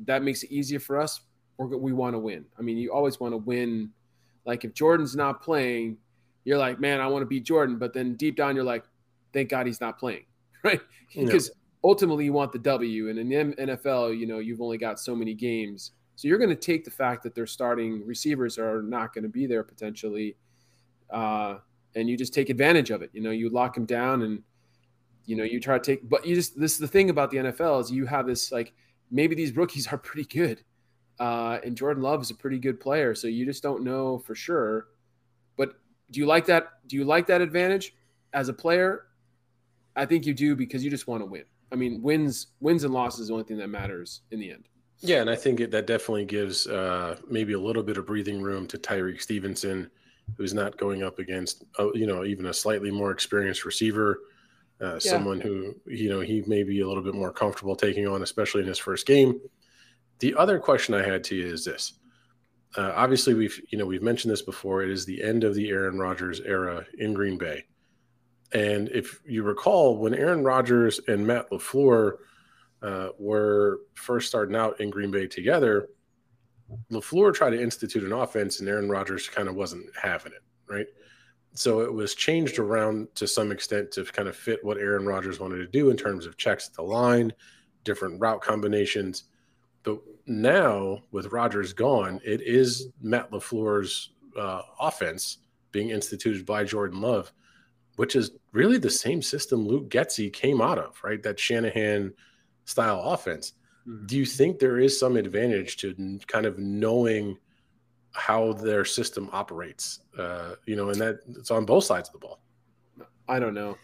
That 0.07 0.23
makes 0.23 0.43
it 0.43 0.53
easier 0.53 0.79
for 0.79 0.99
us. 0.99 1.21
We're, 1.57 1.77
we 1.77 1.93
want 1.93 2.15
to 2.15 2.19
win. 2.19 2.45
I 2.59 2.63
mean, 2.63 2.77
you 2.77 2.93
always 2.93 3.19
want 3.19 3.33
to 3.33 3.39
win. 3.39 3.91
Like 4.45 4.65
if 4.65 4.75
Jordan's 4.75 5.17
not 5.17 5.43
playing, 5.43 5.97
you're 6.45 6.59
like, 6.59 6.79
man, 6.79 7.01
I 7.01 7.07
want 7.09 7.23
to 7.23 7.27
beat 7.27 7.45
Jordan. 7.45 7.79
But 7.79 7.93
then 7.93 8.15
deep 8.15 8.37
down, 8.37 8.55
you're 8.55 8.65
like, 8.65 8.85
thank 9.33 9.49
God 9.49 9.67
he's 9.67 9.81
not 9.81 9.99
playing, 9.99 10.25
right? 10.65 10.81
Because 11.15 11.49
yeah. 11.49 11.55
ultimately, 11.83 12.27
you 12.27 12.33
want 12.33 12.53
the 12.53 12.59
W. 12.61 13.09
And 13.09 13.19
in 13.19 13.29
the 13.29 13.55
NFL, 13.57 14.17
you 14.17 14.27
know, 14.27 14.39
you've 14.39 14.61
only 14.61 14.79
got 14.79 15.01
so 15.01 15.17
many 15.17 15.35
games 15.35 15.93
so 16.21 16.29
you're 16.29 16.37
going 16.37 16.51
to 16.51 16.55
take 16.55 16.85
the 16.85 16.91
fact 16.91 17.23
that 17.23 17.35
their 17.35 17.47
starting 17.47 18.07
receivers 18.07 18.59
are 18.59 18.83
not 18.83 19.15
going 19.15 19.23
to 19.23 19.31
be 19.31 19.47
there 19.47 19.65
potentially, 19.65 20.37
uh, 21.09 21.55
and 21.95 22.11
you 22.11 22.17
just 22.19 22.35
take 22.35 22.51
advantage 22.51 22.91
of 22.91 23.01
it. 23.01 23.09
You 23.15 23.23
know, 23.23 23.31
you 23.31 23.49
lock 23.49 23.73
them 23.73 23.87
down 23.87 24.21
and 24.21 24.43
you 25.25 25.35
know 25.35 25.45
you 25.45 25.59
try 25.59 25.79
to 25.79 25.83
take. 25.83 26.07
But 26.07 26.27
you 26.27 26.35
just 26.35 26.61
this 26.61 26.73
is 26.73 26.79
the 26.79 26.87
thing 26.87 27.09
about 27.09 27.31
the 27.31 27.39
NFL 27.39 27.81
is 27.81 27.91
you 27.91 28.05
have 28.05 28.27
this 28.27 28.53
like 28.53 28.75
maybe 29.11 29.35
these 29.35 29.57
rookies 29.57 29.87
are 29.93 29.97
pretty 29.97 30.29
good, 30.29 30.63
uh, 31.19 31.59
and 31.65 31.75
Jordan 31.75 32.03
Love 32.03 32.21
is 32.21 32.31
a 32.31 32.35
pretty 32.35 32.59
good 32.59 32.81
player. 32.81 33.15
So 33.15 33.27
you 33.27 33.47
just 33.47 33.63
don't 33.63 33.83
know 33.83 34.19
for 34.19 34.35
sure. 34.35 34.89
But 35.57 35.73
do 36.11 36.21
you 36.21 36.27
like 36.27 36.45
that? 36.47 36.87
Do 36.87 36.97
you 36.97 37.07
like 37.07 37.29
that 37.29 37.41
advantage 37.41 37.95
as 38.35 38.51
a 38.51 38.53
player? 38.53 39.07
I 39.97 40.05
think 40.05 40.27
you 40.27 40.35
do 40.35 40.55
because 40.55 40.85
you 40.85 40.91
just 40.91 41.07
want 41.07 41.23
to 41.23 41.27
win. 41.27 41.45
I 41.73 41.77
mean, 41.77 42.03
wins 42.03 42.49
wins 42.61 42.85
and 42.85 42.93
losses 42.93 43.21
is 43.21 43.29
the 43.29 43.33
only 43.33 43.45
thing 43.47 43.57
that 43.57 43.69
matters 43.69 44.21
in 44.31 44.39
the 44.39 44.51
end. 44.53 44.69
Yeah, 45.01 45.21
and 45.23 45.31
I 45.31 45.37
think 45.37 45.61
it, 45.61 45.71
that 45.71 45.87
definitely 45.87 46.27
gives 46.27 46.67
uh, 46.67 47.17
maybe 47.29 47.55
a 47.55 47.61
little 47.61 47.83
bit 47.83 47.97
of 47.97 48.07
breathing 48.07 48.43
room 48.43 48.67
to 48.67 48.79
Tyrique 48.79 49.23
Stevenson, 49.23 49.91
who's 50.37 50.53
not 50.53 50.77
going 50.77 51.03
up 51.03 51.19
against 51.19 51.65
uh, 51.79 51.91
you 51.93 52.07
know 52.07 52.25
even 52.25 52.47
a 52.47 52.55
slightly 52.55 52.91
more 52.91 53.11
experienced 53.11 53.65
receiver, 53.65 54.21
uh, 54.81 54.95
yeah. 54.95 54.99
someone 54.99 55.41
who 55.41 55.75
you 55.87 56.11
know 56.11 56.21
he 56.21 56.43
may 56.47 56.63
be 56.63 56.81
a 56.81 56.89
little 56.89 57.03
bit 57.03 57.15
more 57.15 57.33
comfortable 57.33 57.75
taking 57.75 58.07
on, 58.07 58.23
especially 58.23 58.61
in 58.61 58.69
his 58.69 58.79
first 58.79 59.07
game. 59.07 59.41
The 60.19 60.35
other 60.35 60.59
question 60.59 60.95
I 60.95 61.03
had 61.03 61.25
to 61.25 61.35
you 61.35 61.47
is 61.47 61.65
this: 61.65 61.95
uh, 62.77 62.93
obviously, 62.95 63.33
we've 63.33 63.59
you 63.71 63.79
know 63.79 63.87
we've 63.87 64.03
mentioned 64.03 64.31
this 64.31 64.43
before. 64.43 64.83
It 64.83 64.91
is 64.91 65.07
the 65.07 65.23
end 65.23 65.45
of 65.45 65.55
the 65.55 65.71
Aaron 65.71 65.99
Rodgers 65.99 66.41
era 66.41 66.85
in 66.99 67.15
Green 67.15 67.39
Bay, 67.39 67.65
and 68.53 68.91
if 68.91 69.23
you 69.25 69.45
recall, 69.45 69.97
when 69.97 70.13
Aaron 70.13 70.45
Rodgers 70.45 71.01
and 71.09 71.27
Matt 71.27 71.51
LaFleur– 71.51 72.17
uh, 72.83 73.09
were 73.19 73.81
first 73.95 74.29
starting 74.29 74.57
out 74.57 74.81
in 74.81 74.91
Green 74.91 75.11
Bay 75.11 75.27
together, 75.27 75.89
LaFleur 76.91 77.35
tried 77.35 77.51
to 77.51 77.63
institute 77.63 78.05
an 78.05 78.13
offense 78.13 78.61
and 78.61 78.69
Aaron 78.69 78.89
Rodgers 78.89 79.29
kind 79.29 79.49
of 79.49 79.55
wasn't 79.55 79.87
having 80.01 80.33
it, 80.33 80.43
right? 80.69 80.87
So 81.53 81.81
it 81.81 81.93
was 81.93 82.15
changed 82.15 82.59
around 82.59 83.09
to 83.17 83.27
some 83.27 83.51
extent 83.51 83.91
to 83.93 84.05
kind 84.05 84.29
of 84.29 84.37
fit 84.37 84.65
what 84.65 84.79
Aaron 84.79 85.05
Rodgers 85.05 85.41
wanted 85.41 85.59
to 85.59 85.67
do 85.67 85.91
in 85.91 85.97
terms 85.97 86.27
of 86.27 86.37
checks 86.37 86.69
at 86.69 86.75
the 86.75 86.83
line, 86.83 87.33
different 87.85 88.21
route 88.21 88.41
combinations. 88.41 89.25
But 89.83 90.01
now 90.27 91.01
with 91.11 91.33
Rodgers 91.33 91.73
gone, 91.73 92.21
it 92.25 92.41
is 92.43 92.89
Matt 93.01 93.31
LaFleur's 93.33 94.11
uh, 94.39 94.63
offense 94.79 95.39
being 95.73 95.91
instituted 95.91 96.47
by 96.47 96.63
Jordan 96.65 97.01
Love, 97.01 97.33
which 97.97 98.15
is 98.15 98.31
really 98.53 98.79
the 98.79 98.91
same 98.91 99.21
system 99.21 99.67
Luke 99.67 99.91
Getsy 99.91 100.33
came 100.33 100.61
out 100.61 100.79
of, 100.79 100.99
right? 101.03 101.23
That 101.23 101.39
Shanahan– 101.39 102.15
style 102.71 103.01
offense. 103.03 103.55
Mm-hmm. 103.87 104.07
Do 104.07 104.17
you 104.17 104.25
think 104.25 104.59
there 104.59 104.79
is 104.79 104.99
some 104.99 105.17
advantage 105.17 105.77
to 105.79 106.19
kind 106.27 106.47
of 106.47 106.59
knowing 106.59 107.37
how 108.13 108.53
their 108.53 108.85
system 108.85 109.29
operates? 109.33 110.01
Uh, 110.19 110.55
you 110.67 110.77
know, 110.77 110.91
and 110.91 111.01
that 111.01 111.21
it's 111.29 111.51
on 111.51 111.65
both 111.65 111.85
sides 111.85 112.09
of 112.09 112.13
the 112.13 112.19
ball. 112.19 112.41
I 113.29 113.39
don't 113.39 113.55
know. 113.55 113.77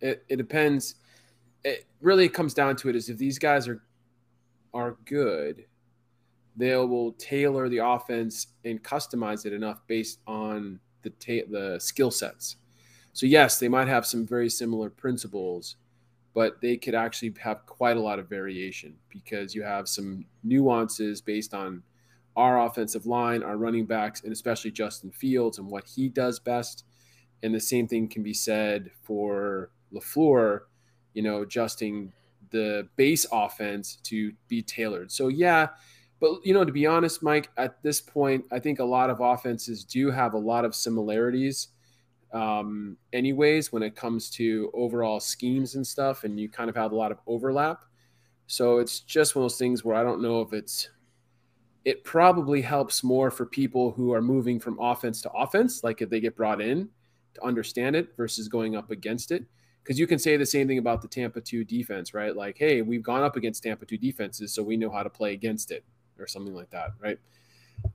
It, 0.00 0.24
it 0.28 0.36
depends. 0.36 0.96
It 1.64 1.86
really 2.00 2.28
comes 2.28 2.54
down 2.54 2.76
to 2.76 2.88
it 2.88 2.96
is 2.96 3.08
if 3.08 3.18
these 3.18 3.38
guys 3.38 3.68
are 3.68 3.82
are 4.74 4.96
good, 5.06 5.64
they 6.56 6.76
will 6.76 7.12
tailor 7.12 7.68
the 7.68 7.78
offense 7.78 8.48
and 8.64 8.82
customize 8.82 9.46
it 9.46 9.52
enough 9.52 9.80
based 9.86 10.20
on 10.26 10.78
the 11.02 11.10
ta- 11.10 11.48
the 11.50 11.78
skill 11.80 12.10
sets. 12.10 12.56
So 13.12 13.26
yes, 13.26 13.58
they 13.58 13.68
might 13.68 13.88
have 13.88 14.06
some 14.06 14.26
very 14.26 14.50
similar 14.50 14.90
principles, 14.90 15.76
but 16.38 16.60
they 16.60 16.76
could 16.76 16.94
actually 16.94 17.34
have 17.40 17.66
quite 17.66 17.96
a 17.96 18.00
lot 18.00 18.20
of 18.20 18.28
variation 18.28 18.94
because 19.08 19.56
you 19.56 19.64
have 19.64 19.88
some 19.88 20.24
nuances 20.44 21.20
based 21.20 21.52
on 21.52 21.82
our 22.36 22.64
offensive 22.64 23.06
line, 23.06 23.42
our 23.42 23.56
running 23.56 23.86
backs, 23.86 24.22
and 24.22 24.32
especially 24.32 24.70
Justin 24.70 25.10
Fields 25.10 25.58
and 25.58 25.66
what 25.66 25.84
he 25.84 26.08
does 26.08 26.38
best. 26.38 26.84
And 27.42 27.52
the 27.52 27.58
same 27.58 27.88
thing 27.88 28.06
can 28.06 28.22
be 28.22 28.34
said 28.34 28.92
for 29.02 29.70
LaFleur, 29.92 30.60
you 31.12 31.22
know, 31.22 31.42
adjusting 31.42 32.12
the 32.50 32.88
base 32.94 33.26
offense 33.32 33.96
to 34.04 34.32
be 34.46 34.62
tailored. 34.62 35.10
So, 35.10 35.26
yeah, 35.26 35.70
But 36.20 36.38
you 36.44 36.54
know, 36.54 36.64
to 36.64 36.70
be 36.72 36.86
honest, 36.86 37.20
Mike, 37.20 37.50
at 37.56 37.82
this 37.82 38.00
point, 38.00 38.44
I 38.52 38.60
think 38.60 38.78
a 38.78 38.84
lot 38.84 39.10
of 39.10 39.18
offenses 39.18 39.82
do 39.84 40.12
have 40.12 40.34
a 40.34 40.38
lot 40.38 40.64
of 40.64 40.72
similarities, 40.72 41.66
um, 42.32 42.96
anyways, 43.12 43.72
when 43.72 43.82
it 43.82 43.96
comes 43.96 44.30
to 44.30 44.70
overall 44.74 45.20
schemes 45.20 45.74
and 45.74 45.86
stuff, 45.86 46.24
and 46.24 46.38
you 46.38 46.48
kind 46.48 46.68
of 46.68 46.76
have 46.76 46.92
a 46.92 46.96
lot 46.96 47.12
of 47.12 47.18
overlap. 47.26 47.84
So 48.46 48.78
it's 48.78 49.00
just 49.00 49.34
one 49.34 49.44
of 49.44 49.50
those 49.50 49.58
things 49.58 49.84
where 49.84 49.96
I 49.96 50.02
don't 50.02 50.22
know 50.22 50.40
if 50.40 50.52
it's. 50.52 50.88
It 51.84 52.04
probably 52.04 52.60
helps 52.60 53.02
more 53.02 53.30
for 53.30 53.46
people 53.46 53.92
who 53.92 54.12
are 54.12 54.20
moving 54.20 54.60
from 54.60 54.78
offense 54.78 55.22
to 55.22 55.30
offense, 55.30 55.82
like 55.82 56.02
if 56.02 56.10
they 56.10 56.20
get 56.20 56.36
brought 56.36 56.60
in 56.60 56.88
to 57.34 57.44
understand 57.44 57.96
it 57.96 58.14
versus 58.16 58.46
going 58.48 58.76
up 58.76 58.90
against 58.90 59.30
it 59.30 59.44
because 59.88 59.98
you 59.98 60.06
can 60.06 60.18
say 60.18 60.36
the 60.36 60.44
same 60.44 60.68
thing 60.68 60.76
about 60.76 61.00
the 61.00 61.08
Tampa 61.08 61.40
2 61.40 61.64
defense, 61.64 62.12
right? 62.12 62.36
Like, 62.36 62.58
hey, 62.58 62.82
we've 62.82 63.02
gone 63.02 63.22
up 63.22 63.36
against 63.36 63.62
Tampa 63.62 63.86
2 63.86 63.96
defenses, 63.96 64.52
so 64.52 64.62
we 64.62 64.76
know 64.76 64.90
how 64.90 65.02
to 65.02 65.08
play 65.08 65.32
against 65.32 65.70
it 65.70 65.82
or 66.18 66.26
something 66.26 66.54
like 66.54 66.68
that, 66.68 66.90
right? 67.00 67.18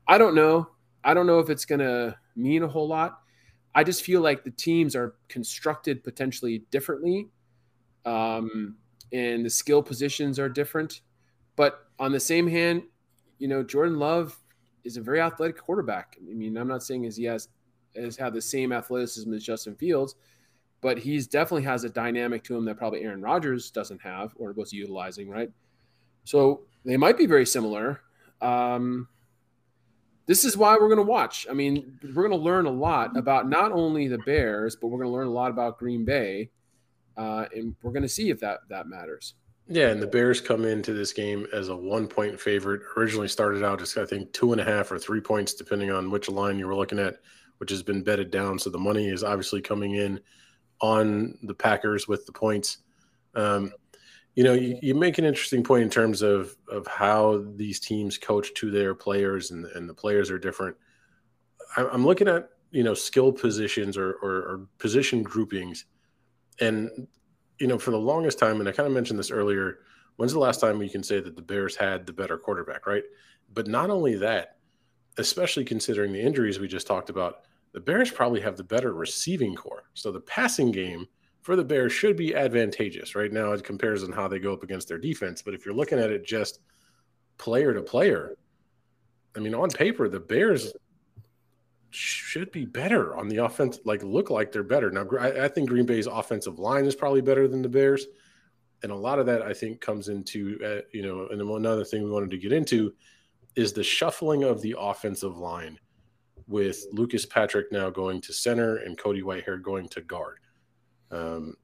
I 0.07 0.17
don't 0.17 0.33
know. 0.33 0.69
I 1.03 1.13
don't 1.13 1.27
know 1.27 1.37
if 1.37 1.51
it's 1.51 1.65
going 1.65 1.81
to 1.81 2.17
mean 2.35 2.63
a 2.63 2.67
whole 2.67 2.87
lot. 2.87 3.19
I 3.75 3.83
just 3.83 4.03
feel 4.03 4.21
like 4.21 4.43
the 4.43 4.51
teams 4.51 4.95
are 4.95 5.15
constructed 5.27 6.03
potentially 6.03 6.65
differently, 6.71 7.29
um, 8.05 8.75
and 9.11 9.45
the 9.45 9.49
skill 9.49 9.81
positions 9.81 10.39
are 10.39 10.49
different. 10.49 11.01
But 11.55 11.87
on 11.99 12.11
the 12.11 12.19
same 12.19 12.47
hand, 12.47 12.83
you 13.39 13.47
know, 13.47 13.63
Jordan 13.63 13.99
Love 13.99 14.39
is 14.83 14.97
a 14.97 15.01
very 15.01 15.21
athletic 15.21 15.57
quarterback. 15.57 16.17
I 16.19 16.33
mean, 16.33 16.57
I'm 16.57 16.67
not 16.67 16.83
saying 16.83 17.05
as 17.05 17.17
he 17.17 17.25
has 17.25 17.49
has 17.95 18.17
had 18.17 18.33
the 18.33 18.41
same 18.41 18.71
athleticism 18.71 19.31
as 19.33 19.43
Justin 19.43 19.75
Fields, 19.75 20.15
but 20.81 20.97
he's 20.97 21.27
definitely 21.27 21.63
has 21.63 21.83
a 21.83 21.89
dynamic 21.89 22.43
to 22.43 22.55
him 22.55 22.65
that 22.65 22.77
probably 22.77 23.01
Aaron 23.01 23.21
Rodgers 23.21 23.69
doesn't 23.71 24.01
have 24.01 24.33
or 24.35 24.51
was 24.53 24.73
utilizing, 24.73 25.29
right? 25.29 25.51
So 26.23 26.61
they 26.85 26.97
might 26.97 27.17
be 27.17 27.25
very 27.25 27.45
similar. 27.45 28.01
Um, 28.41 29.07
this 30.25 30.45
is 30.45 30.55
why 30.55 30.73
we're 30.75 30.87
going 30.87 30.97
to 30.97 31.03
watch. 31.03 31.45
I 31.49 31.53
mean, 31.53 31.99
we're 32.03 32.27
going 32.27 32.31
to 32.31 32.37
learn 32.37 32.65
a 32.65 32.71
lot 32.71 33.17
about 33.17 33.49
not 33.49 33.71
only 33.71 34.07
the 34.07 34.19
Bears, 34.19 34.75
but 34.75 34.87
we're 34.87 34.99
going 34.99 35.09
to 35.09 35.15
learn 35.15 35.27
a 35.27 35.31
lot 35.31 35.51
about 35.51 35.77
Green 35.77 36.05
Bay, 36.05 36.49
uh, 37.17 37.45
and 37.53 37.75
we're 37.81 37.91
going 37.91 38.03
to 38.03 38.09
see 38.09 38.29
if 38.29 38.39
that 38.39 38.59
that 38.69 38.87
matters. 38.87 39.35
Yeah, 39.67 39.89
and 39.89 40.01
the 40.01 40.07
Bears 40.07 40.41
come 40.41 40.65
into 40.65 40.93
this 40.93 41.13
game 41.13 41.47
as 41.53 41.69
a 41.69 41.75
one 41.75 42.07
point 42.07 42.39
favorite. 42.39 42.81
Originally 42.97 43.27
started 43.27 43.63
out 43.63 43.81
as 43.81 43.97
I 43.97 44.05
think 44.05 44.31
two 44.33 44.51
and 44.51 44.61
a 44.61 44.63
half 44.63 44.91
or 44.91 44.99
three 44.99 45.21
points, 45.21 45.53
depending 45.53 45.91
on 45.91 46.11
which 46.11 46.29
line 46.29 46.59
you 46.59 46.67
were 46.67 46.75
looking 46.75 46.99
at, 46.99 47.17
which 47.57 47.69
has 47.69 47.83
been 47.83 48.03
betted 48.03 48.29
down. 48.31 48.59
So 48.59 48.69
the 48.69 48.77
money 48.77 49.09
is 49.09 49.23
obviously 49.23 49.61
coming 49.61 49.95
in 49.95 50.19
on 50.81 51.37
the 51.43 51.53
Packers 51.53 52.07
with 52.07 52.25
the 52.25 52.33
points. 52.33 52.79
Um, 53.35 53.71
you 54.35 54.43
know, 54.43 54.53
you, 54.53 54.77
you, 54.81 54.95
make 54.95 55.17
an 55.17 55.25
interesting 55.25 55.63
point 55.63 55.83
in 55.83 55.89
terms 55.89 56.21
of 56.21 56.55
of 56.67 56.87
how 56.87 57.43
these 57.55 57.79
teams 57.79 58.17
coach 58.17 58.53
to 58.55 58.71
their 58.71 58.95
players, 58.95 59.51
and, 59.51 59.65
and 59.67 59.87
the 59.87 59.93
players 59.93 60.31
are 60.31 60.39
different. 60.39 60.75
I'm 61.77 62.05
looking 62.05 62.27
at 62.27 62.49
you 62.71 62.83
know 62.83 62.93
skill 62.93 63.31
positions 63.31 63.97
or, 63.97 64.13
or, 64.23 64.31
or 64.31 64.67
position 64.79 65.21
groupings, 65.21 65.85
and 66.59 67.07
you 67.59 67.67
know 67.67 67.77
for 67.77 67.91
the 67.91 67.97
longest 67.97 68.39
time, 68.39 68.59
and 68.59 68.67
I 68.67 68.71
kind 68.71 68.87
of 68.87 68.93
mentioned 68.93 69.19
this 69.19 69.31
earlier. 69.31 69.79
When's 70.15 70.33
the 70.33 70.39
last 70.39 70.61
time 70.61 70.77
we 70.77 70.89
can 70.89 71.01
say 71.01 71.19
that 71.19 71.35
the 71.35 71.41
Bears 71.41 71.75
had 71.75 72.05
the 72.05 72.13
better 72.13 72.37
quarterback, 72.37 72.85
right? 72.85 73.03
But 73.51 73.67
not 73.67 73.89
only 73.89 74.15
that, 74.15 74.57
especially 75.17 75.65
considering 75.65 76.13
the 76.13 76.21
injuries 76.21 76.59
we 76.59 76.67
just 76.67 76.85
talked 76.85 77.09
about, 77.09 77.41
the 77.73 77.79
Bears 77.79 78.11
probably 78.11 78.39
have 78.41 78.55
the 78.55 78.63
better 78.63 78.93
receiving 78.93 79.55
corps. 79.55 79.85
So 79.95 80.11
the 80.11 80.19
passing 80.19 80.71
game 80.71 81.07
for 81.43 81.57
the 81.57 81.63
Bears 81.63 81.91
should 81.91 82.15
be 82.15 82.33
advantageous. 82.33 83.15
Right 83.15 83.31
now, 83.31 83.51
it 83.51 83.63
compares 83.63 84.03
on 84.03 84.11
how 84.11 84.27
they 84.27 84.39
go 84.39 84.53
up 84.53 84.63
against 84.63 84.87
their 84.87 84.97
defense. 84.97 85.41
But 85.41 85.53
if 85.53 85.65
you're 85.65 85.75
looking 85.75 85.99
at 85.99 86.09
it 86.09 86.25
just 86.25 86.59
player 87.37 87.73
to 87.73 87.81
player, 87.81 88.35
I 89.35 89.39
mean, 89.39 89.53
on 89.53 89.69
paper, 89.69 90.07
the 90.07 90.21
Bears 90.21 90.73
should 91.89 92.51
be 92.51 92.65
better 92.65 93.15
on 93.15 93.27
the 93.27 93.37
offense, 93.37 93.79
like 93.85 94.01
look 94.03 94.29
like 94.29 94.51
they're 94.51 94.63
better. 94.63 94.89
Now, 94.89 95.05
I, 95.19 95.47
think 95.47 95.69
Green 95.69 95.85
Bay's 95.85 96.07
offensive 96.07 96.57
line 96.59 96.85
is 96.85 96.95
probably 96.95 97.21
better 97.21 97.47
than 97.47 97.61
the 97.61 97.69
Bears. 97.69 98.07
And 98.81 98.91
a 98.91 98.95
lot 98.95 99.19
of 99.19 99.25
that, 99.27 99.41
I 99.41 99.53
think, 99.53 99.81
comes 99.81 100.07
into, 100.07 100.57
uh, 100.65 100.81
you 100.91 101.03
know, 101.03 101.27
and 101.27 101.41
another 101.41 101.83
thing 101.83 102.03
we 102.03 102.09
wanted 102.09 102.31
to 102.31 102.37
get 102.37 102.51
into 102.51 102.93
is 103.55 103.73
the 103.73 103.83
shuffling 103.83 104.43
of 104.43 104.61
the 104.61 104.75
offensive 104.79 105.37
line 105.37 105.77
with 106.47 106.85
Lucas 106.91 107.25
Patrick 107.25 107.71
now 107.71 107.89
going 107.89 108.21
to 108.21 108.33
center 108.33 108.77
and 108.77 108.97
Cody 108.97 109.21
Whitehair 109.21 109.61
going 109.61 109.87
to 109.89 110.01
guard. 110.01 110.39
Um, 111.13 111.55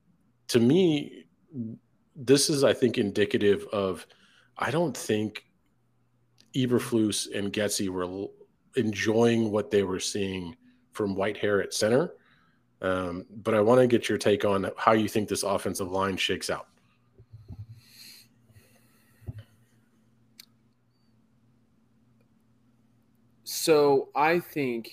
to 0.49 0.59
me, 0.59 1.25
this 2.15 2.49
is, 2.49 2.63
I 2.63 2.73
think, 2.73 2.97
indicative 2.97 3.65
of 3.73 4.05
I 4.57 4.71
don't 4.71 4.95
think 4.95 5.45
Eberflus 6.55 7.27
and 7.35 7.51
Getsy 7.51 7.89
were 7.89 8.27
enjoying 8.75 9.51
what 9.51 9.71
they 9.71 9.83
were 9.83 9.99
seeing 9.99 10.55
from 10.91 11.15
Whitehair 11.15 11.63
at 11.63 11.73
center. 11.73 12.13
Um, 12.81 13.25
but 13.29 13.53
I 13.53 13.61
want 13.61 13.81
to 13.81 13.87
get 13.87 14.07
your 14.07 14.17
take 14.17 14.45
on 14.45 14.69
how 14.77 14.93
you 14.93 15.09
think 15.09 15.27
this 15.27 15.43
offensive 15.43 15.91
line 15.91 16.17
shakes 16.17 16.49
out. 16.49 16.67
So 23.43 24.09
I 24.15 24.39
think 24.39 24.91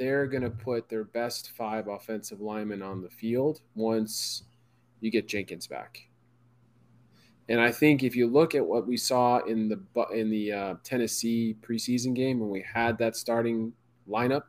they're 0.00 0.26
going 0.26 0.42
to 0.42 0.50
put 0.50 0.88
their 0.88 1.04
best 1.04 1.50
five 1.50 1.86
offensive 1.86 2.40
linemen 2.40 2.80
on 2.80 3.02
the 3.02 3.10
field 3.10 3.60
once 3.74 4.44
you 5.00 5.10
get 5.10 5.28
Jenkins 5.28 5.66
back. 5.66 6.08
And 7.50 7.60
I 7.60 7.70
think 7.70 8.02
if 8.02 8.16
you 8.16 8.26
look 8.26 8.54
at 8.54 8.64
what 8.64 8.86
we 8.86 8.96
saw 8.96 9.40
in 9.40 9.68
the 9.68 10.06
in 10.14 10.30
the 10.30 10.52
uh, 10.52 10.74
Tennessee 10.82 11.54
preseason 11.60 12.14
game 12.14 12.40
when 12.40 12.48
we 12.48 12.62
had 12.62 12.96
that 12.96 13.14
starting 13.14 13.74
lineup, 14.08 14.44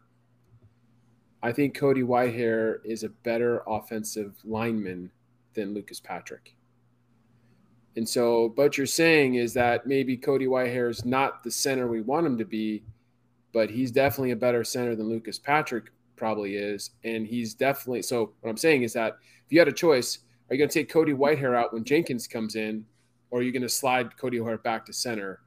I 1.44 1.52
think 1.52 1.76
Cody 1.76 2.04
Whitehair 2.04 2.78
is 2.86 3.04
a 3.04 3.10
better 3.10 3.62
offensive 3.68 4.36
lineman 4.46 5.12
than 5.54 5.74
Lucas 5.74 6.00
Patrick. 6.00 6.56
And 7.98 8.08
so, 8.08 8.54
what 8.56 8.78
you're 8.78 8.88
saying 8.88 9.36
is 9.36 9.54
that 9.56 9.86
maybe 9.86 10.16
Cody 10.16 10.46
Whitehair 10.46 10.90
is 10.90 11.04
not 11.04 11.44
the 11.44 11.52
center 11.52 11.88
we 11.90 12.00
want 12.00 12.26
him 12.26 12.38
to 12.38 12.46
be, 12.46 12.84
but 13.54 13.70
he's 13.70 13.92
definitely 13.92 14.32
a 14.32 14.36
better 14.36 14.64
center 14.64 14.96
than 14.96 15.10
Lucas 15.10 15.40
Patrick 15.40 15.92
probably 16.16 16.56
is. 16.56 16.92
And 17.04 17.26
he's 17.26 17.54
definitely 17.54 18.02
so. 18.02 18.34
What 18.42 18.50
I'm 18.50 18.58
saying 18.58 18.84
is 18.84 18.94
that 18.94 19.18
if 19.46 19.52
you 19.52 19.60
had 19.60 19.68
a 19.68 19.74
choice, 19.74 20.20
are 20.50 20.56
you 20.56 20.60
going 20.60 20.70
to 20.70 20.74
take 20.74 20.90
Cody 20.90 21.14
Whitehair 21.14 21.56
out 21.56 21.74
when 21.74 21.84
Jenkins 21.84 22.28
comes 22.28 22.56
in, 22.56 22.86
or 23.30 23.40
are 23.40 23.42
you 23.42 23.52
going 23.52 23.62
to 23.62 23.70
slide 23.70 24.16
Cody 24.18 24.38
Whitehair 24.40 24.62
back 24.64 24.86
to 24.86 24.94
center? 24.94 25.42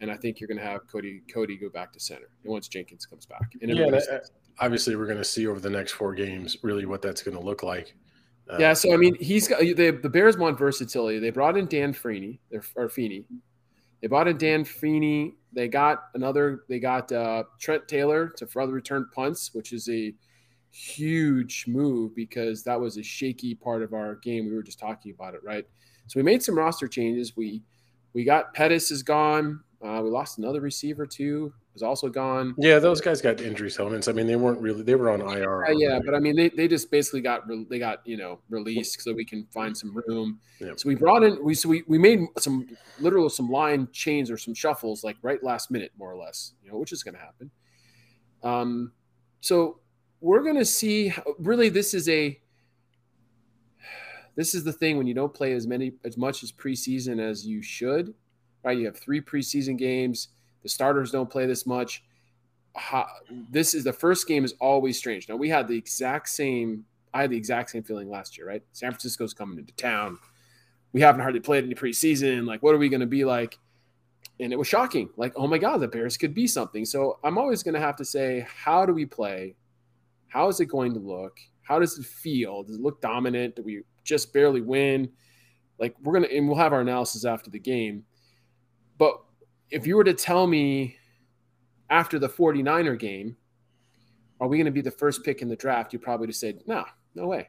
And 0.00 0.10
I 0.10 0.16
think 0.16 0.40
you're 0.40 0.48
going 0.48 0.58
to 0.58 0.64
have 0.64 0.86
Cody 0.86 1.22
Cody 1.32 1.56
go 1.56 1.68
back 1.68 1.92
to 1.92 2.00
center 2.00 2.30
and 2.42 2.52
once 2.52 2.68
Jenkins 2.68 3.04
comes 3.04 3.26
back. 3.26 3.52
And 3.60 3.70
yeah, 3.70 3.90
that, 3.90 4.30
obviously, 4.58 4.96
we're 4.96 5.06
going 5.06 5.18
to 5.18 5.24
see 5.24 5.46
over 5.46 5.60
the 5.60 5.70
next 5.70 5.92
four 5.92 6.14
games 6.14 6.56
really 6.62 6.86
what 6.86 7.02
that's 7.02 7.22
going 7.22 7.36
to 7.36 7.42
look 7.42 7.62
like. 7.62 7.94
Uh, 8.48 8.56
yeah, 8.58 8.72
so 8.72 8.92
I 8.92 8.96
mean, 8.96 9.14
he's 9.20 9.46
got 9.46 9.60
they, 9.60 9.90
the 9.90 10.08
Bears 10.08 10.36
want 10.36 10.58
versatility. 10.58 11.18
They 11.18 11.30
brought 11.30 11.56
in 11.56 11.66
Dan 11.66 11.92
Feeney, 11.92 12.40
or 12.76 12.88
Feeney. 12.88 13.24
They 14.00 14.08
bought 14.08 14.28
in 14.28 14.38
Dan 14.38 14.64
Feeney. 14.64 15.34
They 15.52 15.68
got 15.68 16.04
another. 16.14 16.64
They 16.68 16.78
got 16.78 17.10
uh, 17.12 17.44
Trent 17.58 17.86
Taylor 17.88 18.28
to 18.36 18.46
further 18.46 18.72
return 18.72 19.08
punts, 19.14 19.52
which 19.52 19.72
is 19.72 19.88
a 19.88 20.14
huge 20.70 21.64
move 21.66 22.14
because 22.14 22.62
that 22.62 22.80
was 22.80 22.96
a 22.96 23.02
shaky 23.02 23.54
part 23.54 23.82
of 23.82 23.92
our 23.92 24.16
game. 24.16 24.46
We 24.46 24.54
were 24.54 24.62
just 24.62 24.78
talking 24.78 25.12
about 25.12 25.34
it, 25.34 25.42
right? 25.42 25.66
So 26.06 26.18
we 26.18 26.22
made 26.22 26.42
some 26.42 26.56
roster 26.56 26.88
changes. 26.88 27.36
We 27.36 27.62
we 28.12 28.24
got 28.24 28.54
Pettis 28.54 28.90
is 28.90 29.02
gone. 29.02 29.60
Uh, 29.82 30.00
we 30.02 30.10
lost 30.10 30.38
another 30.38 30.60
receiver 30.60 31.06
too 31.06 31.52
was 31.72 31.82
also 31.82 32.08
gone. 32.08 32.54
Yeah, 32.58 32.78
those 32.78 33.00
guys 33.00 33.22
got 33.22 33.40
injury 33.40 33.70
settlements. 33.70 34.08
I 34.08 34.12
mean, 34.12 34.26
they 34.26 34.36
weren't 34.36 34.60
really 34.60 34.82
they 34.82 34.94
were 34.94 35.10
on 35.10 35.20
IR. 35.20 35.66
Uh, 35.66 35.70
yeah, 35.70 36.00
but 36.04 36.14
I 36.14 36.18
mean, 36.18 36.36
they, 36.36 36.48
they 36.50 36.68
just 36.68 36.90
basically 36.90 37.20
got 37.20 37.42
they 37.68 37.78
got 37.78 38.06
you 38.06 38.16
know 38.16 38.40
released 38.50 39.00
so 39.00 39.12
we 39.12 39.24
can 39.24 39.46
find 39.46 39.76
some 39.76 39.96
room. 40.06 40.40
Yeah. 40.60 40.72
So 40.76 40.88
we 40.88 40.94
brought 40.94 41.22
in 41.22 41.42
we 41.42 41.54
so 41.54 41.68
we, 41.68 41.82
we 41.86 41.98
made 41.98 42.20
some 42.38 42.68
literal 42.98 43.30
some 43.30 43.48
line 43.48 43.88
chains 43.92 44.30
or 44.30 44.36
some 44.36 44.54
shuffles 44.54 45.04
like 45.04 45.16
right 45.22 45.42
last 45.42 45.70
minute 45.70 45.92
more 45.98 46.10
or 46.10 46.16
less, 46.16 46.52
you 46.62 46.70
know, 46.70 46.78
which 46.78 46.92
is 46.92 47.02
going 47.02 47.14
to 47.14 47.20
happen. 47.20 47.50
Um, 48.42 48.92
so 49.40 49.80
we're 50.20 50.42
going 50.42 50.58
to 50.58 50.64
see. 50.64 51.14
Really, 51.38 51.68
this 51.68 51.94
is 51.94 52.08
a 52.08 52.38
this 54.36 54.54
is 54.54 54.64
the 54.64 54.72
thing 54.72 54.98
when 54.98 55.06
you 55.06 55.14
don't 55.14 55.32
play 55.32 55.52
as 55.52 55.66
many 55.66 55.92
as 56.04 56.16
much 56.16 56.42
as 56.42 56.52
preseason 56.52 57.20
as 57.20 57.46
you 57.46 57.62
should, 57.62 58.14
right? 58.62 58.76
You 58.76 58.86
have 58.86 58.96
three 58.98 59.20
preseason 59.20 59.76
games 59.76 60.28
the 60.62 60.68
starters 60.68 61.10
don't 61.10 61.30
play 61.30 61.46
this 61.46 61.66
much. 61.66 62.04
How, 62.76 63.06
this 63.50 63.74
is 63.74 63.84
the 63.84 63.92
first 63.92 64.28
game 64.28 64.44
is 64.44 64.54
always 64.60 64.98
strange. 64.98 65.28
Now 65.28 65.36
we 65.36 65.48
had 65.48 65.66
the 65.68 65.76
exact 65.76 66.28
same. 66.28 66.84
I 67.12 67.22
had 67.22 67.30
the 67.30 67.36
exact 67.36 67.70
same 67.70 67.82
feeling 67.82 68.08
last 68.08 68.38
year, 68.38 68.46
right? 68.46 68.62
San 68.72 68.90
Francisco's 68.90 69.34
coming 69.34 69.58
into 69.58 69.72
town. 69.74 70.18
We 70.92 71.00
haven't 71.00 71.22
hardly 71.22 71.40
played 71.40 71.64
any 71.64 71.74
preseason. 71.74 72.46
Like, 72.46 72.62
what 72.62 72.74
are 72.74 72.78
we 72.78 72.88
going 72.88 73.00
to 73.00 73.06
be 73.06 73.24
like? 73.24 73.58
And 74.38 74.52
it 74.52 74.58
was 74.58 74.68
shocking. 74.68 75.10
Like, 75.16 75.32
oh 75.36 75.46
my 75.46 75.58
God, 75.58 75.78
the 75.78 75.88
Bears 75.88 76.16
could 76.16 76.34
be 76.34 76.46
something. 76.46 76.84
So 76.84 77.18
I'm 77.24 77.38
always 77.38 77.62
going 77.62 77.74
to 77.74 77.80
have 77.80 77.96
to 77.96 78.04
say, 78.04 78.46
how 78.48 78.86
do 78.86 78.92
we 78.92 79.04
play? 79.04 79.56
How 80.28 80.48
is 80.48 80.60
it 80.60 80.66
going 80.66 80.94
to 80.94 81.00
look? 81.00 81.38
How 81.62 81.78
does 81.78 81.98
it 81.98 82.06
feel? 82.06 82.62
Does 82.62 82.76
it 82.76 82.82
look 82.82 83.00
dominant? 83.00 83.56
Do 83.56 83.62
we 83.62 83.82
just 84.04 84.32
barely 84.32 84.60
win? 84.60 85.10
Like, 85.78 85.96
we're 86.02 86.12
going 86.12 86.28
to, 86.28 86.36
and 86.36 86.46
we'll 86.46 86.56
have 86.56 86.72
our 86.72 86.80
analysis 86.80 87.24
after 87.24 87.50
the 87.50 87.58
game. 87.58 88.04
But 89.00 89.18
if 89.70 89.86
you 89.86 89.96
were 89.96 90.04
to 90.04 90.12
tell 90.12 90.46
me 90.46 90.98
after 91.88 92.18
the 92.18 92.28
49er 92.28 92.98
game, 92.98 93.34
are 94.40 94.46
we 94.46 94.58
going 94.58 94.66
to 94.66 94.70
be 94.70 94.82
the 94.82 94.90
first 94.90 95.24
pick 95.24 95.40
in 95.40 95.48
the 95.48 95.56
draft? 95.56 95.94
You 95.94 95.98
probably 95.98 96.26
just 96.26 96.38
said, 96.38 96.60
no, 96.66 96.84
no 97.14 97.26
way. 97.26 97.48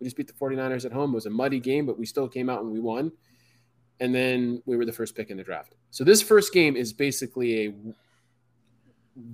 We 0.00 0.04
just 0.04 0.16
beat 0.16 0.28
the 0.28 0.32
49ers 0.32 0.86
at 0.86 0.92
home. 0.92 1.10
It 1.10 1.16
was 1.16 1.26
a 1.26 1.30
muddy 1.30 1.60
game, 1.60 1.84
but 1.84 1.98
we 1.98 2.06
still 2.06 2.26
came 2.26 2.48
out 2.48 2.62
and 2.62 2.72
we 2.72 2.80
won. 2.80 3.12
And 4.00 4.14
then 4.14 4.62
we 4.64 4.78
were 4.78 4.86
the 4.86 4.92
first 4.92 5.14
pick 5.14 5.28
in 5.28 5.36
the 5.36 5.44
draft. 5.44 5.74
So 5.90 6.04
this 6.04 6.22
first 6.22 6.54
game 6.54 6.74
is 6.74 6.94
basically 6.94 7.66
a 7.66 7.74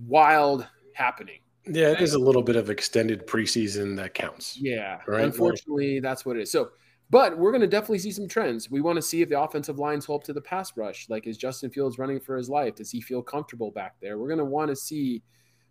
wild 0.09 0.67
happening. 0.95 1.39
Yeah, 1.67 1.93
it 1.93 2.01
is 2.01 2.15
a 2.15 2.19
little 2.19 2.43
bit 2.43 2.57
of 2.57 2.69
extended 2.69 3.29
preseason 3.29 3.95
that 3.99 4.13
counts. 4.13 4.59
Yeah. 4.61 4.99
Right? 5.07 5.23
Unfortunately, 5.23 6.01
that's 6.01 6.27
what 6.27 6.37
it 6.37 6.43
is. 6.43 6.51
So, 6.51 6.71
but 7.11 7.39
we're 7.39 7.51
going 7.51 7.61
to 7.61 7.67
definitely 7.67 7.99
see 7.99 8.11
some 8.11 8.29
trends. 8.29 8.71
We 8.71 8.81
want 8.81 8.97
to 8.97 9.03
see 9.03 9.23
if 9.23 9.29
the 9.29 9.41
offensive 9.41 9.79
lines 9.79 10.05
hold 10.05 10.23
up 10.23 10.25
to 10.27 10.33
the 10.33 10.41
pass 10.41 10.77
rush. 10.77 11.09
Like, 11.09 11.27
is 11.27 11.37
Justin 11.37 11.71
Fields 11.71 11.99
running 11.99 12.21
for 12.21 12.37
his 12.37 12.49
life? 12.49 12.77
Does 12.77 12.91
he 12.91 13.01
feel 13.01 13.23
comfortable 13.23 13.71
back 13.71 13.97
there? 14.01 14.19
We're 14.19 14.29
going 14.29 14.39
to 14.39 14.45
want 14.45 14.71
to 14.71 14.77
see 14.77 15.23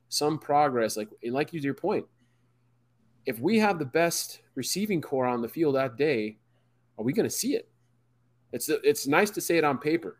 some 0.09 0.37
progress. 0.37 0.95
Like, 0.95 1.09
and 1.23 1.33
like 1.33 1.51
you 1.51 1.59
to 1.59 1.65
your 1.65 1.73
point, 1.73 2.05
if 3.25 3.39
we 3.39 3.57
have 3.59 3.79
the 3.79 3.85
best 3.85 4.41
receiving 4.55 5.01
corps 5.01 5.25
on 5.25 5.41
the 5.41 5.47
field 5.47 5.75
that 5.75 5.97
day, 5.97 6.37
are 6.97 7.03
we 7.03 7.13
going 7.13 7.27
to 7.27 7.35
see 7.35 7.55
it? 7.55 7.69
It's 8.51 8.69
it's 8.69 9.07
nice 9.07 9.31
to 9.31 9.41
say 9.41 9.57
it 9.57 9.63
on 9.63 9.79
paper, 9.79 10.19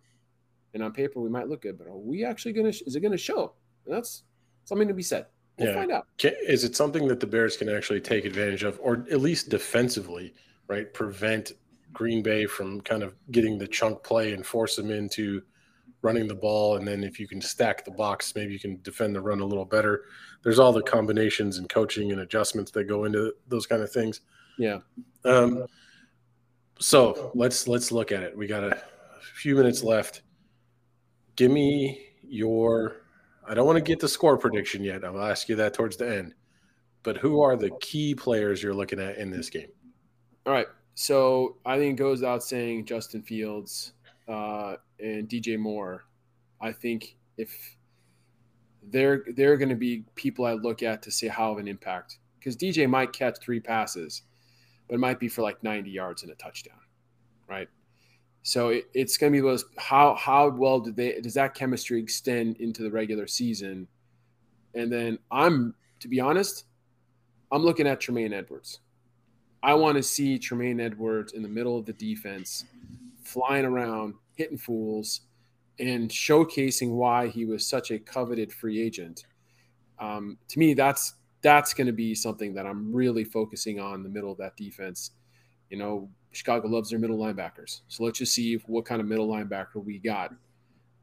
and 0.74 0.82
on 0.82 0.92
paper 0.92 1.20
we 1.20 1.30
might 1.30 1.48
look 1.48 1.62
good, 1.62 1.78
but 1.78 1.86
are 1.86 1.96
we 1.96 2.26
actually 2.26 2.54
going 2.54 2.72
to? 2.72 2.86
Is 2.86 2.96
it 2.96 3.02
going 3.02 3.12
to 3.12 3.18
show? 3.18 3.54
And 3.86 3.94
that's 3.96 4.24
something 4.64 4.88
to 4.88 4.94
be 4.94 5.04
said. 5.04 5.28
We'll 5.60 5.70
yeah. 5.70 5.76
find 5.76 5.92
out. 5.92 6.08
Is 6.20 6.64
it 6.64 6.76
something 6.76 7.08
that 7.10 7.20
the 7.20 7.28
Bears 7.28 7.58
can 7.58 7.70
actually 7.70 8.02
take 8.02 8.26
advantage 8.26 8.64
of, 8.64 8.80
or 8.82 9.06
at 9.12 9.22
least 9.22 9.50
defensively, 9.50 10.34
right? 10.68 10.94
Prevent 10.94 11.54
Green 11.92 12.24
Bay 12.24 12.46
from 12.46 12.82
kind 12.82 13.04
of 13.04 13.16
getting 13.32 13.58
the 13.58 13.68
chunk 13.68 14.04
play 14.04 14.34
and 14.34 14.46
force 14.46 14.76
them 14.76 14.92
into 14.92 15.42
running 16.02 16.28
the 16.28 16.36
ball. 16.36 16.76
And 16.76 16.88
then 16.88 17.04
if 17.04 17.20
you 17.20 17.28
can 17.28 17.42
stack 17.42 17.86
the 17.86 17.92
box, 17.92 18.36
maybe 18.36 18.54
you 18.54 18.60
can 18.60 18.80
defend 18.82 19.16
the 19.16 19.22
run 19.22 19.40
a 19.40 19.46
little 19.46 19.66
better. 19.66 20.04
There's 20.44 20.60
all 20.60 20.74
the 20.74 20.84
combinations 20.84 21.58
and 21.58 21.70
coaching 21.70 22.12
and 22.12 22.22
adjustments 22.22 22.72
that 22.72 22.86
go 22.86 23.06
into 23.06 23.34
those 23.48 23.66
kind 23.66 23.82
of 23.82 23.92
things. 23.92 24.22
Yeah. 24.58 24.80
Um, 25.26 25.66
so 26.80 27.32
let's 27.34 27.68
let's 27.68 27.92
look 27.92 28.12
at 28.12 28.24
it. 28.24 28.38
We 28.38 28.46
got 28.46 28.64
a 28.64 28.82
few 29.36 29.56
minutes 29.56 29.84
left. 29.84 30.22
Give 31.36 31.50
me 31.50 32.08
your 32.24 32.98
I 33.48 33.54
don't 33.54 33.66
want 33.66 33.78
to 33.78 33.84
get 33.84 34.00
the 34.00 34.08
score 34.08 34.38
prediction 34.38 34.84
yet. 34.84 35.04
I'll 35.04 35.22
ask 35.22 35.50
you 35.50 35.56
that 35.56 35.74
towards 35.74 35.98
the 35.98 36.18
end. 36.18 36.34
But 37.04 37.18
who 37.18 37.42
are 37.42 37.56
the 37.56 37.72
key 37.82 38.16
players 38.16 38.64
you're 38.64 38.74
looking 38.74 39.00
at 39.00 39.18
in 39.18 39.30
this 39.30 39.50
game? 39.50 39.68
All 40.46 40.54
right. 40.54 40.68
So 40.96 41.58
I 41.66 41.78
think 41.78 42.00
it 42.00 42.04
goes 42.04 42.20
without 42.20 42.44
saying 42.44 42.86
Justin 42.86 43.22
Fields 43.22 43.94
uh, 44.28 44.76
and 45.00 45.28
DJ 45.28 45.58
Moore. 45.58 46.06
I 46.62 46.72
think 46.72 47.16
if 47.38 47.78
they're 48.90 49.24
they're 49.36 49.58
going 49.58 49.70
to 49.70 49.76
be 49.76 50.04
people 50.16 50.46
I 50.46 50.54
look 50.54 50.84
at 50.84 51.02
to 51.04 51.12
see 51.12 51.28
how 51.28 51.52
of 51.52 51.58
an 51.58 51.68
impact 51.68 52.18
because 52.38 52.58
DJ 52.58 52.90
might 52.90 53.14
catch 53.14 53.40
three 53.40 53.60
passes, 53.60 54.24
but 54.88 54.96
it 54.96 55.00
might 55.00 55.20
be 55.20 55.30
for 55.30 55.42
like 55.42 55.64
90 55.64 55.90
yards 55.90 56.24
and 56.24 56.32
a 56.32 56.36
touchdown, 56.36 56.80
right? 57.50 57.70
So 58.44 58.70
it, 58.70 58.86
it's 58.94 59.18
going 59.18 59.32
to 59.32 59.38
be 59.38 59.42
those 59.42 59.66
how 59.78 60.16
how 60.16 60.50
well 60.50 60.80
do 60.80 60.92
they 60.92 61.20
does 61.22 61.34
that 61.36 61.54
chemistry 61.54 62.02
extend 62.02 62.58
into 62.58 62.84
the 62.84 62.92
regular 62.92 63.28
season? 63.28 63.88
And 64.76 64.92
then 64.92 65.20
I'm 65.32 65.74
to 66.02 66.08
be 66.10 66.20
honest, 66.20 66.66
I'm 67.52 67.64
looking 67.64 67.88
at 67.88 68.02
Tremaine 68.02 68.34
Edmunds. 68.34 68.80
I 69.64 69.74
want 69.74 69.96
to 69.96 70.04
see 70.04 70.38
Tremaine 70.38 70.82
Edmunds 70.82 71.32
in 71.32 71.42
the 71.42 71.48
middle 71.48 71.78
of 71.78 71.86
the 71.86 71.94
defense, 71.94 72.66
flying 73.24 73.64
around, 73.64 74.16
hitting 74.36 74.58
fools, 74.58 75.22
and 75.80 76.10
showcasing 76.10 76.92
why 76.92 77.28
he 77.28 77.46
was 77.46 77.66
such 77.66 77.90
a 77.90 77.98
coveted 77.98 78.52
free 78.52 78.82
agent. 78.82 79.26
Um, 80.00 80.38
to 80.50 80.60
me, 80.60 80.74
that's 80.74 81.14
that's 81.42 81.74
going 81.74 81.88
to 81.88 81.94
be 81.94 82.14
something 82.14 82.54
that 82.54 82.66
I'm 82.66 82.94
really 82.94 83.24
focusing 83.24 83.80
on 83.80 84.04
the 84.04 84.10
middle 84.10 84.32
of 84.32 84.38
that 84.38 84.56
defense. 84.58 85.12
You 85.70 85.78
know, 85.78 86.10
Chicago 86.32 86.68
loves 86.68 86.90
their 86.90 87.00
middle 87.00 87.18
linebackers. 87.18 87.82
So 87.88 88.04
let's 88.04 88.20
just 88.20 88.34
see 88.34 88.56
what 88.68 88.86
kind 88.86 89.02
of 89.02 89.08
middle 89.08 89.28
linebacker 89.28 89.84
we 89.84 89.98
got 89.98 90.34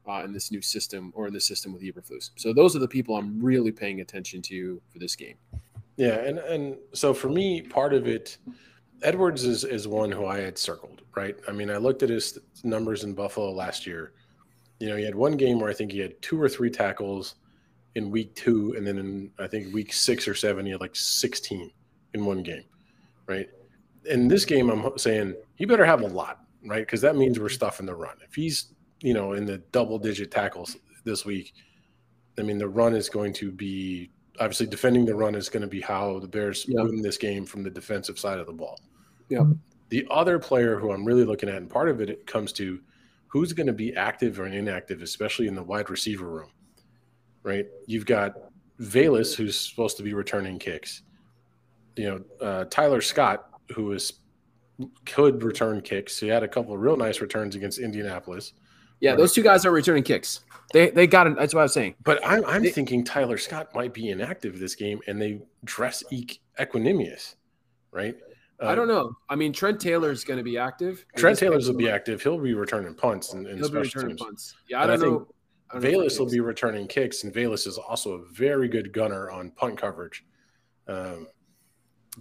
uh, 0.07 0.23
in 0.23 0.33
this 0.33 0.51
new 0.51 0.61
system 0.61 1.11
or 1.15 1.27
in 1.27 1.33
this 1.33 1.47
system 1.47 1.73
with 1.73 1.81
Eberflus. 1.81 2.31
So 2.35 2.53
those 2.53 2.75
are 2.75 2.79
the 2.79 2.87
people 2.87 3.15
I'm 3.15 3.39
really 3.39 3.71
paying 3.71 4.01
attention 4.01 4.41
to 4.43 4.81
for 4.91 4.99
this 4.99 5.15
game. 5.15 5.35
Yeah, 5.97 6.15
and 6.15 6.39
and 6.39 6.77
so 6.93 7.13
for 7.13 7.29
me, 7.29 7.61
part 7.61 7.93
of 7.93 8.07
it, 8.07 8.37
Edmunds 9.01 9.43
is 9.43 9.63
is 9.63 9.87
one 9.87 10.11
who 10.11 10.25
I 10.25 10.39
had 10.39 10.57
circled. 10.57 11.01
Right. 11.15 11.35
I 11.47 11.51
mean, 11.51 11.69
I 11.69 11.77
looked 11.77 12.03
at 12.03 12.09
his 12.09 12.37
numbers 12.63 13.03
in 13.03 13.13
Buffalo 13.13 13.51
last 13.51 13.85
year. 13.85 14.13
You 14.79 14.89
know, 14.89 14.95
he 14.95 15.03
had 15.03 15.13
one 15.13 15.35
game 15.35 15.59
where 15.59 15.69
I 15.69 15.73
think 15.73 15.91
he 15.91 15.99
had 15.99 16.19
two 16.21 16.41
or 16.41 16.47
three 16.47 16.69
tackles 16.69 17.35
in 17.95 18.09
week 18.09 18.33
two, 18.33 18.73
and 18.77 18.87
then 18.87 18.97
in 18.97 19.31
I 19.37 19.47
think 19.47 19.73
week 19.73 19.91
six 19.91 20.27
or 20.27 20.33
seven, 20.33 20.65
he 20.65 20.71
had 20.71 20.81
like 20.81 20.95
16 20.95 21.69
in 22.13 22.25
one 22.25 22.43
game. 22.43 22.63
Right 23.27 23.49
in 24.05 24.27
this 24.27 24.45
game, 24.45 24.69
I'm 24.69 24.97
saying 24.97 25.35
he 25.55 25.65
better 25.65 25.85
have 25.85 26.01
a 26.01 26.07
lot, 26.07 26.45
right? 26.65 26.85
Because 26.85 27.01
that 27.01 27.15
means 27.15 27.39
we're 27.39 27.49
stuffing 27.49 27.85
the 27.85 27.95
run. 27.95 28.17
If 28.27 28.35
he's, 28.35 28.73
you 29.01 29.13
know, 29.13 29.33
in 29.33 29.45
the 29.45 29.59
double 29.71 29.99
digit 29.99 30.31
tackles 30.31 30.77
this 31.03 31.25
week, 31.25 31.53
I 32.39 32.41
mean, 32.41 32.57
the 32.57 32.67
run 32.69 32.95
is 32.95 33.09
going 33.09 33.33
to 33.33 33.51
be 33.51 34.09
obviously 34.39 34.65
defending 34.65 35.05
the 35.05 35.15
run 35.15 35.35
is 35.35 35.49
going 35.49 35.61
to 35.61 35.67
be 35.67 35.81
how 35.81 36.19
the 36.19 36.27
Bears 36.27 36.65
yep. 36.67 36.85
win 36.85 37.01
this 37.01 37.17
game 37.17 37.45
from 37.45 37.63
the 37.63 37.69
defensive 37.69 38.17
side 38.17 38.39
of 38.39 38.47
the 38.47 38.53
ball. 38.53 38.79
Yeah. 39.29 39.45
The 39.89 40.07
other 40.09 40.39
player 40.39 40.79
who 40.79 40.91
I'm 40.91 41.03
really 41.03 41.25
looking 41.25 41.49
at, 41.49 41.55
and 41.55 41.69
part 41.69 41.89
of 41.89 41.99
it, 42.01 42.09
it 42.09 42.25
comes 42.25 42.53
to 42.53 42.79
who's 43.27 43.53
going 43.53 43.67
to 43.67 43.73
be 43.73 43.95
active 43.95 44.39
or 44.39 44.45
inactive, 44.45 45.01
especially 45.01 45.47
in 45.47 45.55
the 45.55 45.63
wide 45.63 45.89
receiver 45.89 46.27
room, 46.27 46.49
right? 47.43 47.65
You've 47.87 48.05
got 48.05 48.35
Velus, 48.79 49.35
who's 49.35 49.57
supposed 49.57 49.97
to 49.97 50.03
be 50.03 50.13
returning 50.13 50.59
kicks. 50.59 51.03
You 51.97 52.05
know, 52.05 52.45
uh, 52.45 52.65
Tyler 52.65 53.01
Scott 53.01 53.51
who 53.73 53.91
is 53.91 54.13
could 55.05 55.43
return 55.43 55.81
kicks. 55.81 56.19
He 56.19 56.27
had 56.27 56.43
a 56.43 56.47
couple 56.47 56.73
of 56.73 56.79
real 56.79 56.97
nice 56.97 57.21
returns 57.21 57.55
against 57.55 57.79
Indianapolis. 57.79 58.53
Yeah, 59.01 59.15
those 59.15 59.33
two 59.33 59.43
guys 59.43 59.65
are 59.65 59.71
returning 59.71 60.03
kicks. 60.03 60.41
They 60.73 60.89
they 60.89 61.07
got 61.07 61.27
it. 61.27 61.35
That's 61.35 61.53
what 61.53 61.61
I 61.61 61.63
was 61.63 61.73
saying. 61.73 61.95
But 62.03 62.25
I'm 62.25 62.45
I'm 62.45 62.63
they, 62.63 62.69
thinking 62.69 63.03
Tyler 63.03 63.37
Scott 63.37 63.75
might 63.75 63.93
be 63.93 64.09
inactive 64.09 64.59
this 64.59 64.75
game, 64.75 65.01
and 65.07 65.21
they 65.21 65.41
dress 65.65 66.03
Equanimeous, 66.59 67.35
right? 67.91 68.15
Uh, 68.61 68.67
I 68.67 68.75
don't 68.75 68.87
know. 68.87 69.11
I 69.27 69.35
mean, 69.35 69.51
Trent 69.51 69.79
Taylor's 69.79 70.23
going 70.23 70.37
to 70.37 70.43
be 70.43 70.57
active. 70.57 71.03
Trent 71.15 71.37
Taylor's 71.37 71.67
will 71.67 71.77
be 71.77 71.89
active. 71.89 72.21
He'll 72.21 72.39
be 72.39 72.53
returning 72.53 72.93
punts 72.93 73.33
and, 73.33 73.47
and 73.47 73.57
He'll 73.57 73.67
special 73.67 73.81
be 73.81 73.87
returning 73.87 74.17
teams. 74.17 74.21
punts. 74.21 74.55
Yeah, 74.69 74.83
I 74.83 74.87
don't, 74.87 75.03
I 75.03 75.05
know. 75.05 75.27
I 75.71 75.79
don't 75.79 75.83
Velus 75.83 76.19
will 76.19 76.29
be 76.29 76.39
returning 76.41 76.87
kicks, 76.87 77.23
and 77.23 77.33
Velus 77.33 77.65
is 77.65 77.77
also 77.77 78.13
a 78.13 78.25
very 78.31 78.67
good 78.67 78.93
gunner 78.93 79.31
on 79.31 79.51
punt 79.51 79.79
coverage. 79.79 80.23
Um, 80.87 81.27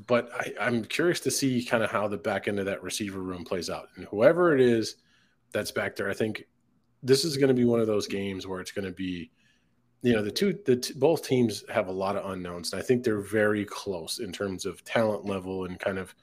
but 0.07 0.31
I, 0.33 0.67
am 0.67 0.85
curious 0.85 1.21
to 1.21 1.31
see 1.31 1.65
kind 1.65 1.83
of 1.83 1.91
how 1.91 2.09
the 2.09 2.17
back 2.17 2.49
end 2.49 2.59
of 2.59 2.67
that 2.67 2.83
receiver 2.83 3.21
room 3.21 3.45
plays 3.45 3.69
out. 3.69 3.89
And 3.97 4.07
whoever 4.07 4.55
it 4.55 4.61
is 4.61 4.97
that's 5.53 5.73
back 5.73 5.97
there, 5.97 6.09
I 6.09 6.15
think 6.15 6.45
this 7.03 7.25
is 7.25 7.37
going 7.37 7.49
to 7.49 7.55
be 7.55 7.65
one 7.65 7.81
of 7.81 7.87
those 7.87 8.07
games 8.07 8.47
where 8.47 8.61
it's 8.61 8.73
going 8.73 8.85
to 8.85 8.93
be, 8.93 9.31
you 10.03 10.13
know, 10.13 10.23
the 10.23 10.31
two, 10.31 10.59
the 10.67 10.77
t- 10.77 10.95
both 10.95 11.27
teams 11.27 11.65
have 11.69 11.89
a 11.89 11.93
lot 11.93 12.17
of 12.17 12.31
unknowns, 12.31 12.73
and 12.73 12.83
I 12.83 12.85
think 12.85 13.05
they're 13.05 13.21
very 13.21 13.65
close 13.65 14.19
in 14.19 14.33
terms 14.33 14.67
of 14.67 14.85
talent 14.85 15.25
level 15.25 15.65
and 15.65 15.79
kind 15.79 15.99
of, 15.99 16.15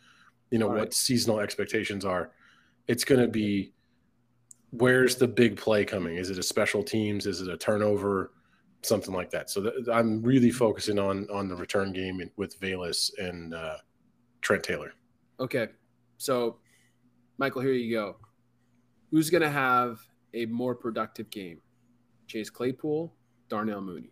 you 0.52 0.60
know, 0.60 0.70
right. 0.70 0.80
what 0.80 0.94
seasonal 0.94 1.40
expectations 1.40 2.06
are. 2.06 2.32
It's 2.88 3.04
going 3.04 3.22
to 3.22 3.28
be 3.28 3.74
where's 4.72 5.16
the 5.16 5.28
big 5.28 5.58
play 5.58 5.86
coming? 5.86 6.18
Is 6.18 6.30
it 6.30 6.38
a 6.38 6.44
special 6.44 6.84
teams? 6.84 7.26
Is 7.26 7.42
it 7.42 7.48
a 7.48 7.58
turnover? 7.58 8.32
something 8.84 9.13
like 9.13 9.30
that. 9.32 9.50
So 9.50 9.63
th- 9.63 9.88
I'm 9.92 10.22
really 10.22 10.52
focusing 10.52 11.00
on 11.00 11.28
on 11.32 11.48
the 11.48 11.56
return 11.56 11.94
game 11.94 12.22
with 12.36 12.60
Velus 12.60 13.12
and 13.18 13.54
uh, 13.54 13.78
Trent 14.42 14.63
Taylor. 14.63 14.94
Okay, 15.40 15.68
so 16.18 16.58
Michael, 17.38 17.62
here 17.62 17.74
you 17.74 17.96
go. 17.96 18.18
Who's 19.12 19.30
going 19.30 19.44
to 19.44 19.50
have 19.50 20.00
a 20.34 20.46
more 20.46 20.76
productive 20.76 21.30
game? 21.30 21.62
Chase 22.28 22.50
Claypool, 22.50 23.13
Darnell 23.50 23.82
Mooney. 23.82 24.12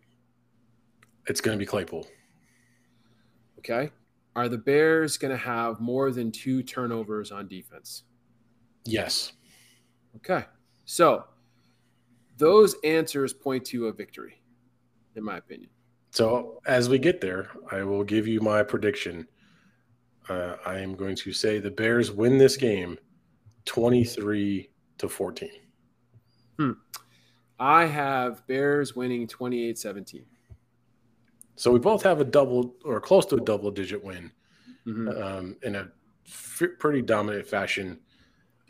It's 1.26 1.40
going 1.40 1.58
to 1.58 1.62
be 1.62 1.66
Claypool. 1.66 2.06
Okay. 3.58 3.90
Are 4.34 4.48
the 4.48 4.58
Bears 4.58 5.16
going 5.16 5.32
to 5.32 5.36
have 5.36 5.80
more 5.80 6.10
than 6.10 6.30
two 6.30 6.62
turnovers 6.62 7.32
on 7.32 7.48
defense? 7.48 8.04
Yes. 8.84 9.32
Okay. 10.16 10.44
So 10.84 11.24
those 12.36 12.76
answers 12.84 13.32
point 13.32 13.64
to 13.66 13.86
a 13.86 13.92
victory 13.92 14.40
in 15.16 15.24
my 15.24 15.38
opinion. 15.38 15.70
So 16.10 16.60
as 16.66 16.88
we 16.88 16.98
get 16.98 17.20
there, 17.20 17.50
I 17.72 17.82
will 17.82 18.04
give 18.04 18.26
you 18.26 18.40
my 18.40 18.62
prediction. 18.62 19.26
Uh, 20.28 20.56
I 20.64 20.78
am 20.78 20.94
going 20.94 21.16
to 21.16 21.32
say 21.32 21.58
the 21.58 21.70
Bears 21.70 22.12
win 22.12 22.38
this 22.38 22.56
game 22.56 22.98
23 23.64 24.70
to 24.98 25.08
14. 25.08 25.48
Hmm. 26.58 26.72
I 27.58 27.86
have 27.86 28.46
Bears 28.46 28.94
winning 28.94 29.26
28 29.26 29.78
17. 29.78 30.24
So 31.56 31.72
we 31.72 31.78
both 31.78 32.02
have 32.02 32.20
a 32.20 32.24
double 32.24 32.74
or 32.84 33.00
close 33.00 33.24
to 33.26 33.36
a 33.36 33.40
double 33.40 33.70
digit 33.70 34.02
win 34.02 34.30
mm-hmm. 34.86 35.22
um, 35.22 35.56
in 35.62 35.76
a 35.76 35.88
f- 36.26 36.62
pretty 36.78 37.00
dominant 37.00 37.46
fashion. 37.46 37.98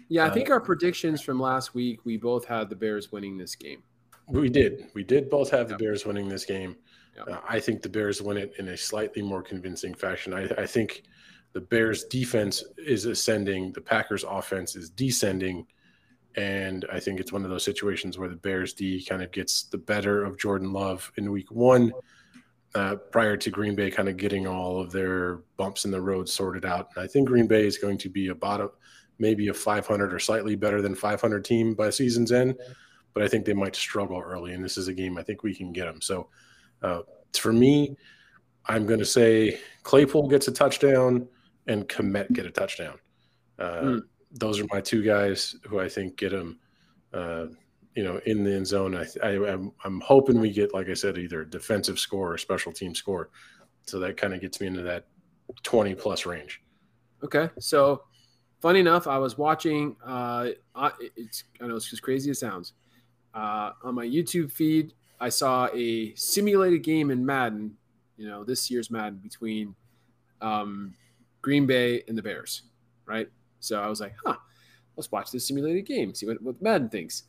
Yeah, 0.09 0.27
I 0.27 0.31
think 0.31 0.51
uh, 0.51 0.55
our 0.55 0.61
predictions 0.61 1.21
from 1.21 1.41
last 1.41 1.75
week, 1.75 2.05
we 2.05 2.17
both 2.17 2.45
had 2.45 2.71
the 2.71 2.77
Bears 2.77 3.11
winning 3.11 3.37
this 3.37 3.57
game. 3.57 3.83
We 4.29 4.49
did. 4.49 4.87
We 4.95 5.03
did 5.03 5.29
both 5.29 5.51
have 5.51 5.69
the 5.69 5.77
Bears 5.77 6.07
winning 6.07 6.29
this 6.29 6.45
game. 6.45 6.77
Uh, 7.19 7.39
I 7.49 7.59
think 7.59 7.83
the 7.83 7.89
Bears 7.89 8.23
win 8.23 8.37
it 8.37 8.53
in 8.59 8.69
a 8.69 8.77
slightly 8.77 9.23
more 9.23 9.43
convincing 9.43 9.95
fashion. 9.95 10.33
I, 10.33 10.45
I 10.59 10.67
think 10.67 11.03
the 11.55 11.61
Bears 11.61 12.05
defense 12.05 12.63
is 12.77 13.07
ascending, 13.07 13.73
the 13.73 13.81
Packers 13.81 14.25
offense 14.29 14.77
is 14.77 14.91
descending. 14.91 15.67
And 16.37 16.85
I 16.93 17.01
think 17.01 17.19
it's 17.19 17.33
one 17.33 17.45
of 17.45 17.51
those 17.51 17.65
situations 17.65 18.19
where 18.19 18.29
the 18.29 18.37
Bears 18.37 18.75
D 18.75 19.03
kind 19.05 19.23
of 19.23 19.31
gets 19.33 19.65
the 19.65 19.79
better 19.79 20.23
of 20.23 20.39
Jordan 20.39 20.73
Love 20.73 21.11
in 21.17 21.33
week 21.33 21.51
one, 21.51 21.93
uh, 22.75 22.97
prior 23.11 23.39
to 23.39 23.51
Green 23.51 23.75
Bay 23.75 23.91
kind 23.91 24.09
of 24.09 24.19
getting 24.19 24.47
all 24.47 24.79
of 24.79 24.93
their 24.93 25.37
bumps 25.57 25.87
in 25.87 25.91
the 25.91 26.01
road 26.01 26.29
sorted 26.29 26.67
out. 26.67 26.91
And 26.95 27.03
I 27.03 27.07
think 27.07 27.27
Green 27.27 27.47
Bay 27.47 27.67
is 27.67 27.79
going 27.79 27.97
to 27.99 28.11
be 28.11 28.29
a 28.29 28.35
bottom, 28.35 28.69
maybe 29.19 29.49
a 29.49 29.55
500 29.55 30.13
or 30.13 30.19
slightly 30.19 30.57
better 30.57 30.83
than 30.83 30.95
500 30.95 31.43
team 31.43 31.75
by 31.75 31.89
season's 31.89 32.33
end, 32.33 32.57
but 33.15 33.23
I 33.23 33.29
think 33.29 33.47
they 33.47 33.55
might 33.55 33.75
struggle 33.75 34.21
early. 34.21 34.53
And 34.53 34.63
this 34.63 34.77
is 34.77 34.89
a 34.89 34.93
game 34.93 35.17
I 35.17 35.23
think 35.23 35.43
we 35.43 35.55
can 35.55 35.73
get 35.73 35.87
them. 35.87 36.03
So 36.03 36.29
uh, 36.83 37.01
for 37.33 37.53
me, 37.53 37.97
I'm 38.67 38.85
going 38.85 39.01
to 39.01 39.07
say 39.07 39.59
Claypool 39.83 40.29
gets 40.29 40.49
a 40.49 40.53
touchdown 40.53 41.27
and 41.67 41.89
Kmet 41.89 42.33
get 42.33 42.45
a 42.45 42.51
touchdown. 42.51 42.99
Uh, 43.59 43.81
mm. 43.81 44.03
Those 44.39 44.61
are 44.61 44.67
my 44.71 44.81
two 44.81 45.03
guys 45.03 45.57
who 45.67 45.81
I 45.81 45.89
think 45.89 46.17
get 46.17 46.31
them, 46.31 46.59
uh, 47.13 47.47
you 47.95 48.05
know, 48.05 48.21
in 48.27 48.45
the 48.45 48.55
end 48.55 48.67
zone. 48.67 48.95
I, 48.95 49.07
I, 49.23 49.53
am 49.53 49.73
I'm 49.85 50.01
hoping 50.01 50.41
we 50.41 50.51
get, 50.51 50.75
like 50.75 50.89
I 50.89 50.95
said, 50.95 51.19
either 51.19 51.45
defensive 51.45 51.99
score 51.99 52.33
or 52.33 52.39
special 52.39 52.73
team 52.73 52.95
score. 52.95 53.31
So 53.87 53.99
that 54.01 54.17
kind 54.17 54.35
of 54.35 54.41
gets 54.41 54.61
me 54.61 54.67
into 54.67 54.83
that 54.83 55.07
20 55.63 55.95
plus 55.95 56.27
range. 56.27 56.63
Okay. 57.23 57.49
So 57.59 58.03
funny 58.61 58.81
enough, 58.81 59.07
I 59.07 59.19
was 59.19 59.39
watching, 59.39 59.97
uh, 60.05 60.49
it's, 61.17 61.45
I 61.61 61.67
know 61.67 61.77
it's 61.77 61.89
just 61.89 62.03
crazy 62.03 62.31
it 62.31 62.37
sounds. 62.37 62.75
Uh, 63.35 63.73
on 63.83 63.95
my 63.95 64.07
YouTube 64.07 64.51
feed, 64.51 64.95
I 65.21 65.29
saw 65.29 65.69
a 65.75 66.15
simulated 66.15 66.83
game 66.83 67.11
in 67.11 67.25
Madden, 67.25 67.77
you 68.17 68.27
know, 68.27 68.45
this 68.45 68.71
year's 68.71 68.91
Madden 68.91 69.19
between 69.23 69.75
um, 70.41 70.95
Green 71.43 71.67
Bay 71.67 72.03
and 72.09 72.17
the 72.17 72.23
Bears, 72.23 72.63
right? 73.07 73.29
So 73.61 73.81
I 73.81 73.89
was 73.89 74.01
like, 74.01 74.15
huh, 74.25 74.37
let's 74.97 75.11
watch 75.11 75.31
this 75.31 75.47
simulated 75.47 75.87
game, 75.87 76.15
see 76.15 76.27
what, 76.27 76.41
what 76.43 76.61
Madden 76.63 76.89
thinks. 76.89 77.25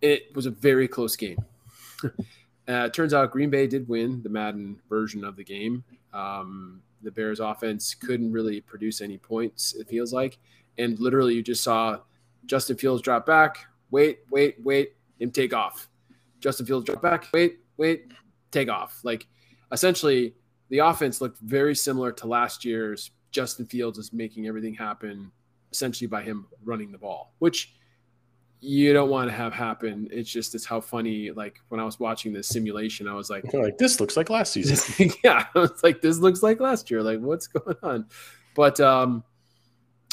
It 0.00 0.34
was 0.34 0.46
a 0.46 0.50
very 0.50 0.88
close 0.88 1.16
game. 1.16 1.38
uh, 2.68 2.88
turns 2.90 3.14
out 3.14 3.30
Green 3.30 3.50
Bay 3.50 3.66
did 3.66 3.88
win 3.88 4.22
the 4.22 4.28
Madden 4.28 4.80
version 4.88 5.24
of 5.24 5.36
the 5.36 5.44
game. 5.44 5.84
Um, 6.12 6.82
the 7.02 7.10
Bears 7.10 7.40
offense 7.40 7.94
couldn't 7.94 8.32
really 8.32 8.60
produce 8.60 9.00
any 9.00 9.18
points, 9.18 9.74
it 9.74 9.88
feels 9.88 10.12
like. 10.12 10.38
And 10.78 10.98
literally, 10.98 11.34
you 11.34 11.42
just 11.42 11.62
saw 11.62 11.98
Justin 12.46 12.76
Fields 12.76 13.02
drop 13.02 13.26
back, 13.26 13.66
wait, 13.90 14.20
wait, 14.30 14.56
wait, 14.62 14.94
and 15.20 15.32
take 15.32 15.54
off. 15.54 15.88
Justin 16.40 16.66
Fields 16.66 16.84
drop 16.84 17.00
back, 17.00 17.28
wait, 17.32 17.60
wait, 17.76 18.12
take 18.50 18.68
off. 18.68 19.00
Like 19.04 19.26
essentially, 19.72 20.34
the 20.70 20.78
offense 20.78 21.20
looked 21.20 21.38
very 21.38 21.74
similar 21.74 22.12
to 22.12 22.26
last 22.26 22.64
year's 22.64 23.10
Justin 23.30 23.66
Fields 23.66 23.98
is 23.98 24.12
making 24.12 24.46
everything 24.46 24.74
happen 24.74 25.30
essentially 25.74 26.06
by 26.06 26.22
him 26.22 26.46
running 26.64 26.92
the 26.92 26.98
ball, 26.98 27.34
which 27.40 27.74
you 28.60 28.92
don't 28.92 29.10
want 29.10 29.28
to 29.28 29.36
have 29.36 29.52
happen. 29.52 30.08
It's 30.10 30.30
just 30.30 30.54
it's 30.54 30.64
how 30.64 30.80
funny. 30.80 31.30
Like 31.32 31.60
when 31.68 31.80
I 31.80 31.84
was 31.84 32.00
watching 32.00 32.32
this 32.32 32.48
simulation, 32.48 33.08
I 33.08 33.14
was 33.14 33.28
like, 33.28 33.52
like 33.52 33.76
this 33.76 34.00
looks 34.00 34.16
like 34.16 34.30
last 34.30 34.52
season. 34.54 35.10
yeah, 35.24 35.46
it's 35.56 35.82
like 35.82 36.00
this 36.00 36.18
looks 36.18 36.42
like 36.42 36.60
last 36.60 36.90
year. 36.90 37.02
Like 37.02 37.20
what's 37.20 37.46
going 37.48 37.76
on? 37.82 38.06
But 38.54 38.80
um, 38.80 39.24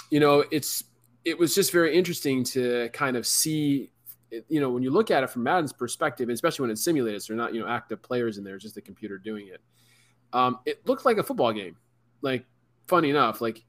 you 0.10 0.19
know, 0.19 0.43
it's 0.52 0.84
it 1.24 1.38
was 1.38 1.54
just 1.54 1.71
very 1.71 1.95
interesting 1.95 2.43
to 2.45 2.89
kind 2.91 3.15
of 3.15 3.26
see. 3.26 3.91
You 4.47 4.62
know, 4.62 4.69
when 4.69 4.82
you 4.82 4.91
look 4.91 5.12
at 5.12 5.24
it 5.24 5.30
from 5.30 5.43
Madden's 5.43 5.74
perspective, 5.74 6.30
especially 6.30 6.63
when 6.63 6.71
it's 6.71 6.84
simulated, 6.84 7.21
so 7.21 7.34
they're 7.34 7.41
not 7.41 7.54
you 7.54 7.60
know 7.62 7.67
active 7.67 8.02
players 8.02 8.38
in 8.38 8.43
there, 8.43 8.56
it's 8.56 8.63
just 8.63 8.76
the 8.76 8.82
computer 8.82 9.17
doing 9.17 9.47
it. 9.47 9.62
Um, 10.34 10.60
it 10.65 10.86
looked 10.88 11.06
like 11.06 11.17
a 11.17 11.24
football 11.24 11.54
game. 11.54 11.76
Like 12.21 12.45
funny 12.88 13.10
enough, 13.10 13.41
like 13.41 13.63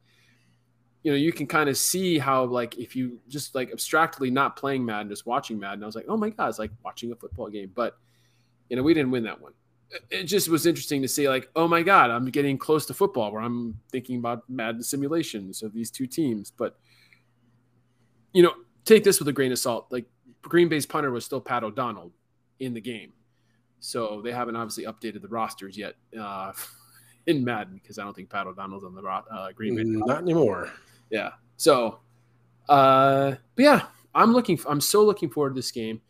you 1.02 1.10
know, 1.10 1.16
you 1.16 1.32
can 1.32 1.46
kind 1.46 1.68
of 1.68 1.76
see 1.76 2.18
how 2.18 2.44
like 2.44 2.78
if 2.78 2.94
you 2.94 3.18
just 3.28 3.54
like 3.54 3.72
abstractly 3.72 4.30
not 4.30 4.56
playing 4.56 4.84
Madden, 4.84 5.08
just 5.08 5.26
watching 5.26 5.58
Madden, 5.58 5.82
I 5.82 5.86
was 5.86 5.96
like, 5.96 6.06
oh 6.08 6.16
my 6.16 6.30
god, 6.30 6.48
it's 6.48 6.58
like 6.58 6.70
watching 6.84 7.10
a 7.12 7.16
football 7.16 7.48
game. 7.48 7.72
But 7.74 7.98
you 8.68 8.76
know, 8.76 8.82
we 8.82 8.94
didn't 8.94 9.10
win 9.10 9.24
that 9.24 9.40
one. 9.40 9.52
It 10.10 10.24
just 10.24 10.48
was 10.48 10.64
interesting 10.64 11.02
to 11.02 11.08
see, 11.08 11.28
like, 11.28 11.50
oh 11.54 11.68
my 11.68 11.82
god, 11.82 12.10
I'm 12.10 12.24
getting 12.26 12.56
close 12.56 12.86
to 12.86 12.94
football 12.94 13.30
where 13.32 13.42
I'm 13.42 13.78
thinking 13.90 14.18
about 14.18 14.48
Madden 14.48 14.82
simulations 14.82 15.62
of 15.62 15.74
these 15.74 15.90
two 15.90 16.06
teams. 16.06 16.50
But 16.50 16.78
you 18.32 18.42
know, 18.42 18.54
take 18.84 19.04
this 19.04 19.18
with 19.18 19.28
a 19.28 19.32
grain 19.32 19.52
of 19.52 19.58
salt. 19.58 19.88
Like 19.90 20.06
Green 20.42 20.68
Bay's 20.68 20.86
punter 20.86 21.10
was 21.10 21.24
still 21.24 21.40
Pat 21.40 21.64
O'Donnell 21.64 22.12
in 22.60 22.74
the 22.74 22.80
game, 22.80 23.12
so 23.80 24.22
they 24.22 24.32
haven't 24.32 24.54
obviously 24.54 24.84
updated 24.84 25.22
the 25.22 25.28
rosters 25.28 25.76
yet. 25.76 25.96
Uh, 26.18 26.52
in 27.26 27.44
Madden 27.44 27.74
because 27.80 27.98
I 27.98 28.04
don't 28.04 28.14
think 28.14 28.30
Pat 28.30 28.46
O'Donnell's 28.46 28.84
on 28.84 28.94
the 28.94 29.02
uh, 29.02 29.52
Green 29.52 29.76
Bay. 29.76 29.84
Not 29.84 30.22
anymore. 30.22 30.72
Yeah. 31.12 31.32
So, 31.58 32.00
uh, 32.68 33.36
but 33.54 33.62
yeah, 33.62 33.82
I'm 34.14 34.32
looking. 34.32 34.58
I'm 34.68 34.80
so 34.80 35.04
looking 35.04 35.30
forward 35.30 35.50
to 35.50 35.54
this 35.54 35.70
game. 35.70 36.00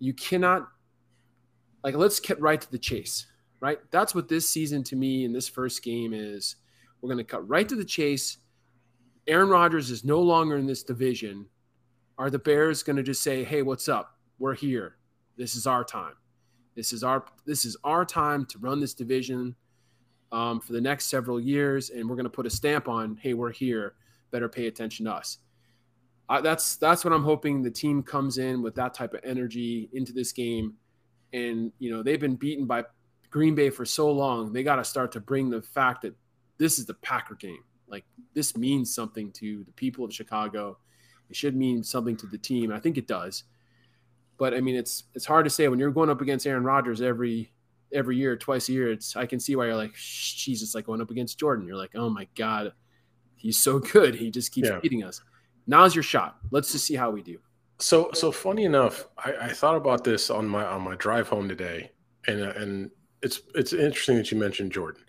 You 0.00 0.14
cannot 0.14 0.66
like 1.84 1.94
let's 1.94 2.18
get 2.18 2.40
right 2.40 2.60
to 2.60 2.70
the 2.70 2.78
chase. 2.78 3.26
Right. 3.60 3.78
That's 3.90 4.14
what 4.14 4.28
this 4.28 4.48
season 4.48 4.82
to 4.84 4.96
me 4.96 5.24
in 5.24 5.32
this 5.32 5.48
first 5.48 5.82
game 5.82 6.14
is. 6.14 6.56
We're 7.00 7.08
going 7.08 7.18
to 7.18 7.24
cut 7.24 7.46
right 7.48 7.68
to 7.68 7.76
the 7.76 7.84
chase. 7.84 8.38
Aaron 9.26 9.48
Rodgers 9.48 9.90
is 9.90 10.04
no 10.04 10.20
longer 10.20 10.56
in 10.56 10.66
this 10.66 10.82
division. 10.82 11.46
Are 12.16 12.30
the 12.30 12.38
Bears 12.38 12.82
going 12.82 12.96
to 12.96 13.02
just 13.02 13.22
say, 13.22 13.44
"Hey, 13.44 13.62
what's 13.62 13.88
up? 13.88 14.16
We're 14.38 14.54
here. 14.54 14.96
This 15.36 15.54
is 15.54 15.66
our 15.66 15.84
time. 15.84 16.14
This 16.74 16.92
is 16.92 17.04
our 17.04 17.24
this 17.44 17.66
is 17.66 17.76
our 17.84 18.04
time 18.06 18.46
to 18.46 18.58
run 18.58 18.80
this 18.80 18.94
division." 18.94 19.54
um, 20.32 20.60
for 20.60 20.72
the 20.72 20.80
next 20.80 21.06
several 21.06 21.40
years, 21.40 21.90
and 21.90 22.08
we're 22.08 22.16
going 22.16 22.24
to 22.24 22.30
put 22.30 22.46
a 22.46 22.50
stamp 22.50 22.88
on, 22.88 23.16
hey, 23.16 23.34
we're 23.34 23.52
here. 23.52 23.94
Better 24.30 24.48
pay 24.48 24.66
attention 24.66 25.06
to 25.06 25.12
us. 25.12 25.38
Uh, 26.28 26.40
that's 26.40 26.76
that's 26.76 27.04
what 27.04 27.12
I'm 27.12 27.24
hoping. 27.24 27.62
The 27.62 27.70
team 27.70 28.02
comes 28.02 28.38
in 28.38 28.62
with 28.62 28.74
that 28.74 28.92
type 28.92 29.14
of 29.14 29.20
energy 29.24 29.88
into 29.92 30.12
this 30.12 30.32
game, 30.32 30.74
and 31.32 31.72
you 31.78 31.90
know 31.90 32.02
they've 32.02 32.20
been 32.20 32.36
beaten 32.36 32.66
by 32.66 32.84
Green 33.30 33.54
Bay 33.54 33.70
for 33.70 33.84
so 33.84 34.10
long. 34.10 34.52
They 34.52 34.62
got 34.62 34.76
to 34.76 34.84
start 34.84 35.12
to 35.12 35.20
bring 35.20 35.48
the 35.48 35.62
fact 35.62 36.02
that 36.02 36.14
this 36.58 36.78
is 36.78 36.86
the 36.86 36.94
Packer 36.94 37.34
game. 37.34 37.64
Like 37.88 38.04
this 38.34 38.56
means 38.56 38.94
something 38.94 39.32
to 39.32 39.64
the 39.64 39.72
people 39.72 40.04
of 40.04 40.12
Chicago. 40.12 40.78
It 41.30 41.36
should 41.36 41.56
mean 41.56 41.82
something 41.82 42.16
to 42.18 42.26
the 42.26 42.38
team. 42.38 42.72
I 42.72 42.80
think 42.80 42.98
it 42.98 43.06
does. 43.06 43.44
But 44.36 44.54
I 44.54 44.60
mean, 44.60 44.76
it's 44.76 45.04
it's 45.14 45.26
hard 45.26 45.44
to 45.44 45.50
say 45.50 45.68
when 45.68 45.78
you're 45.78 45.90
going 45.90 46.10
up 46.10 46.20
against 46.20 46.46
Aaron 46.46 46.64
Rodgers 46.64 47.00
every 47.00 47.52
every 47.92 48.16
year, 48.16 48.36
twice 48.36 48.68
a 48.68 48.72
year, 48.72 48.92
it's 48.92 49.16
I 49.16 49.26
can 49.26 49.40
see 49.40 49.56
why 49.56 49.66
you're 49.66 49.76
like, 49.76 49.94
Jesus, 49.94 50.74
like 50.74 50.86
going 50.86 51.00
up 51.00 51.10
against 51.10 51.38
Jordan. 51.38 51.66
You're 51.66 51.76
like, 51.76 51.94
oh 51.94 52.10
my 52.10 52.28
God, 52.36 52.72
he's 53.38 53.58
so 53.58 53.78
good. 53.78 54.14
He 54.14 54.30
just 54.30 54.52
keeps 54.52 54.68
yeah. 54.68 54.78
beating 54.80 55.04
us. 55.04 55.22
Now's 55.66 55.94
your 55.94 56.02
shot. 56.02 56.38
Let's 56.50 56.72
just 56.72 56.86
see 56.86 56.94
how 56.94 57.10
we 57.10 57.22
do. 57.22 57.38
So 57.78 58.10
so 58.12 58.32
funny 58.32 58.64
enough, 58.64 59.06
I, 59.16 59.34
I 59.40 59.48
thought 59.48 59.76
about 59.76 60.04
this 60.04 60.30
on 60.30 60.48
my 60.48 60.64
on 60.64 60.82
my 60.82 60.96
drive 60.96 61.28
home 61.28 61.48
today, 61.48 61.92
and 62.26 62.42
uh, 62.42 62.52
and 62.56 62.90
it's 63.22 63.42
it's 63.54 63.72
interesting 63.72 64.16
that 64.16 64.30
you 64.30 64.38
mentioned 64.38 64.72
Jordan, 64.72 65.04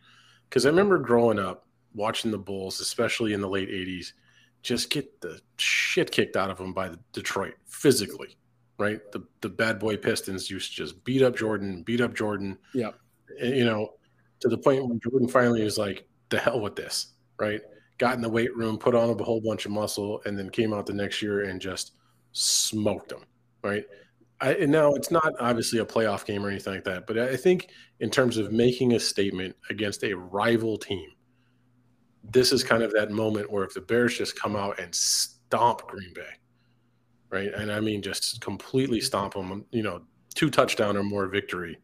because 0.49 0.65
I 0.65 0.69
remember 0.69 0.97
growing 0.99 1.39
up 1.39 1.65
watching 1.95 2.31
the 2.31 2.37
Bulls, 2.37 2.79
especially 2.79 3.33
in 3.33 3.41
the 3.41 3.49
late 3.49 3.69
'80s, 3.69 4.13
just 4.61 4.91
get 4.91 5.19
the 5.21 5.39
shit 5.57 6.11
kicked 6.11 6.35
out 6.35 6.51
of 6.51 6.57
them 6.57 6.73
by 6.73 6.89
the 6.89 6.99
Detroit 7.11 7.55
physically 7.65 8.37
right? 8.79 9.11
The 9.11 9.23
the 9.41 9.49
bad 9.49 9.77
boy 9.77 9.97
Pistons 9.97 10.49
used 10.49 10.71
to 10.71 10.77
just 10.77 11.03
beat 11.03 11.21
up 11.21 11.35
Jordan, 11.35 11.83
beat 11.83 12.01
up 12.01 12.15
Jordan. 12.15 12.57
Yeah. 12.73 12.91
You 13.39 13.65
know, 13.65 13.93
to 14.39 14.47
the 14.47 14.57
point 14.57 14.87
when 14.87 14.99
Jordan 14.99 15.27
finally 15.27 15.63
was 15.63 15.77
like, 15.77 16.07
"The 16.29 16.39
hell 16.39 16.59
with 16.59 16.75
this," 16.75 17.13
right? 17.37 17.61
Got 17.99 18.15
in 18.15 18.21
the 18.21 18.29
weight 18.29 18.55
room, 18.55 18.77
put 18.77 18.95
on 18.95 19.09
a 19.09 19.23
whole 19.23 19.41
bunch 19.41 19.65
of 19.65 19.71
muscle, 19.71 20.21
and 20.25 20.37
then 20.37 20.49
came 20.49 20.73
out 20.73 20.87
the 20.87 20.93
next 20.93 21.21
year 21.21 21.43
and 21.43 21.61
just 21.61 21.91
smoked 22.31 23.09
them, 23.09 23.23
right? 23.63 23.85
I, 24.41 24.53
and 24.53 24.71
now 24.71 24.93
it's 24.93 25.11
not 25.11 25.33
obviously 25.39 25.79
a 25.79 25.85
playoff 25.85 26.25
game 26.25 26.45
or 26.45 26.49
anything 26.49 26.73
like 26.73 26.85
that, 26.85 27.05
but 27.05 27.17
I 27.17 27.35
think 27.35 27.69
in 27.99 28.09
terms 28.09 28.37
of 28.37 28.51
making 28.51 28.93
a 28.93 28.99
statement 28.99 29.55
against 29.69 30.03
a 30.03 30.13
rival 30.13 30.77
team, 30.77 31.09
this 32.23 32.51
is 32.51 32.63
kind 32.63 32.83
of 32.83 32.93
that 32.93 33.11
moment 33.11 33.51
where 33.51 33.63
if 33.63 33.73
the 33.73 33.81
Bears 33.81 34.17
just 34.17 34.39
come 34.39 34.55
out 34.55 34.79
and 34.79 34.93
stomp 34.95 35.87
Green 35.87 36.13
Bay, 36.13 36.31
right? 37.29 37.53
And 37.53 37.71
I 37.71 37.79
mean, 37.79 38.01
just 38.01 38.39
completely 38.39 39.01
stomp 39.01 39.33
them, 39.33 39.65
you 39.71 39.83
know, 39.83 40.01
two 40.35 40.49
touchdown 40.49 40.95
or 40.95 41.03
more 41.03 41.27
victory. 41.27 41.77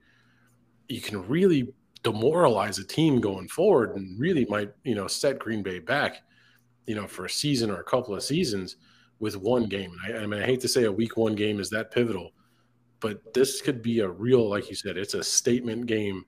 You 0.88 1.02
can 1.02 1.28
really 1.28 1.74
demoralize 2.06 2.80
a 2.80 2.86
team 2.86 3.20
going 3.20 3.48
forward 3.50 3.96
and 3.98 4.18
really 4.18 4.46
might, 4.46 4.72
you 4.84 4.96
know, 4.96 5.08
set 5.08 5.40
Green 5.40 5.62
Bay 5.62 5.80
back, 5.80 6.22
you 6.88 6.96
know, 6.96 7.08
for 7.08 7.26
a 7.26 7.30
season 7.30 7.70
or 7.70 7.82
a 7.82 7.84
couple 7.84 8.16
of 8.16 8.24
seasons 8.24 8.78
with 9.20 9.36
one 9.36 9.66
game. 9.66 9.92
I, 10.08 10.20
I 10.20 10.26
mean, 10.26 10.42
I 10.42 10.46
hate 10.46 10.62
to 10.62 10.68
say 10.68 10.84
a 10.84 10.92
week 10.92 11.18
one 11.18 11.36
game 11.36 11.60
is 11.60 11.70
that 11.72 11.92
pivotal, 11.92 12.32
but 13.02 13.34
this 13.34 13.62
could 13.62 13.82
be 13.82 14.00
a 14.00 14.10
real, 14.10 14.50
like 14.50 14.70
you 14.70 14.76
said, 14.76 14.98
it's 14.98 15.16
a 15.16 15.24
statement 15.24 15.88
game 15.88 16.24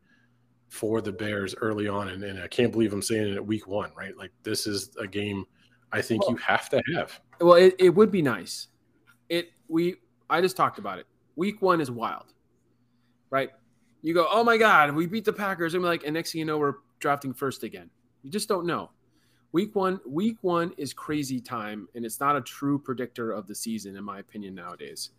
for 0.67 0.99
the 0.99 1.11
Bears 1.11 1.55
early 1.61 1.87
on. 1.87 2.09
And, 2.09 2.23
and 2.23 2.41
I 2.41 2.47
can't 2.47 2.73
believe 2.73 2.91
I'm 2.91 3.01
saying 3.01 3.29
it 3.29 3.35
at 3.35 3.45
week 3.45 3.67
one, 3.67 3.91
right? 3.95 4.17
Like 4.17 4.31
this 4.43 4.67
is 4.67 4.91
a 4.99 5.07
game 5.07 5.45
I 5.93 6.01
think 6.01 6.23
well, 6.23 6.31
you 6.31 6.37
have 6.37 6.69
to 6.69 6.81
have. 6.95 7.21
Well, 7.39 7.53
it, 7.53 7.75
it 7.79 7.89
would 7.89 8.11
be 8.11 8.21
nice 8.21 8.67
it 9.29 9.51
we 9.67 9.95
I 10.29 10.41
just 10.41 10.57
talked 10.57 10.79
about 10.79 10.99
it. 10.99 11.07
Week 11.35 11.61
one 11.61 11.81
is 11.81 11.91
wild. 11.91 12.33
right? 13.29 13.49
You 14.01 14.13
go, 14.13 14.27
oh 14.29 14.43
my 14.43 14.57
God, 14.57 14.93
we 14.93 15.07
beat 15.07 15.25
the 15.25 15.33
Packers. 15.33 15.73
I'm 15.73 15.83
like, 15.83 16.03
and 16.03 16.13
next 16.13 16.31
thing 16.31 16.39
you 16.39 16.45
know, 16.45 16.57
we're 16.57 16.75
drafting 16.99 17.33
first 17.33 17.63
again. 17.63 17.89
You 18.23 18.31
just 18.31 18.47
don't 18.47 18.65
know. 18.65 18.91
Week 19.53 19.75
one, 19.75 19.99
week 20.05 20.37
one 20.41 20.73
is 20.77 20.93
crazy 20.93 21.39
time, 21.39 21.87
and 21.95 22.05
it's 22.05 22.19
not 22.19 22.35
a 22.35 22.41
true 22.41 22.77
predictor 22.77 23.31
of 23.31 23.47
the 23.47 23.55
season, 23.55 23.95
in 23.95 24.03
my 24.03 24.19
opinion, 24.19 24.53
nowadays. 24.55 25.11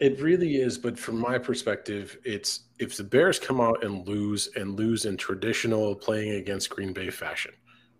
It 0.00 0.20
really 0.20 0.56
is, 0.56 0.78
but 0.78 0.98
from 0.98 1.18
my 1.18 1.38
perspective, 1.38 2.16
it's 2.24 2.60
if 2.78 2.96
the 2.96 3.04
Bears 3.04 3.38
come 3.38 3.60
out 3.60 3.84
and 3.84 4.06
lose 4.08 4.48
and 4.56 4.78
lose 4.78 5.04
in 5.04 5.16
traditional 5.16 5.94
playing 5.94 6.32
against 6.32 6.70
Green 6.70 6.92
Bay 6.92 7.10
fashion, 7.10 7.52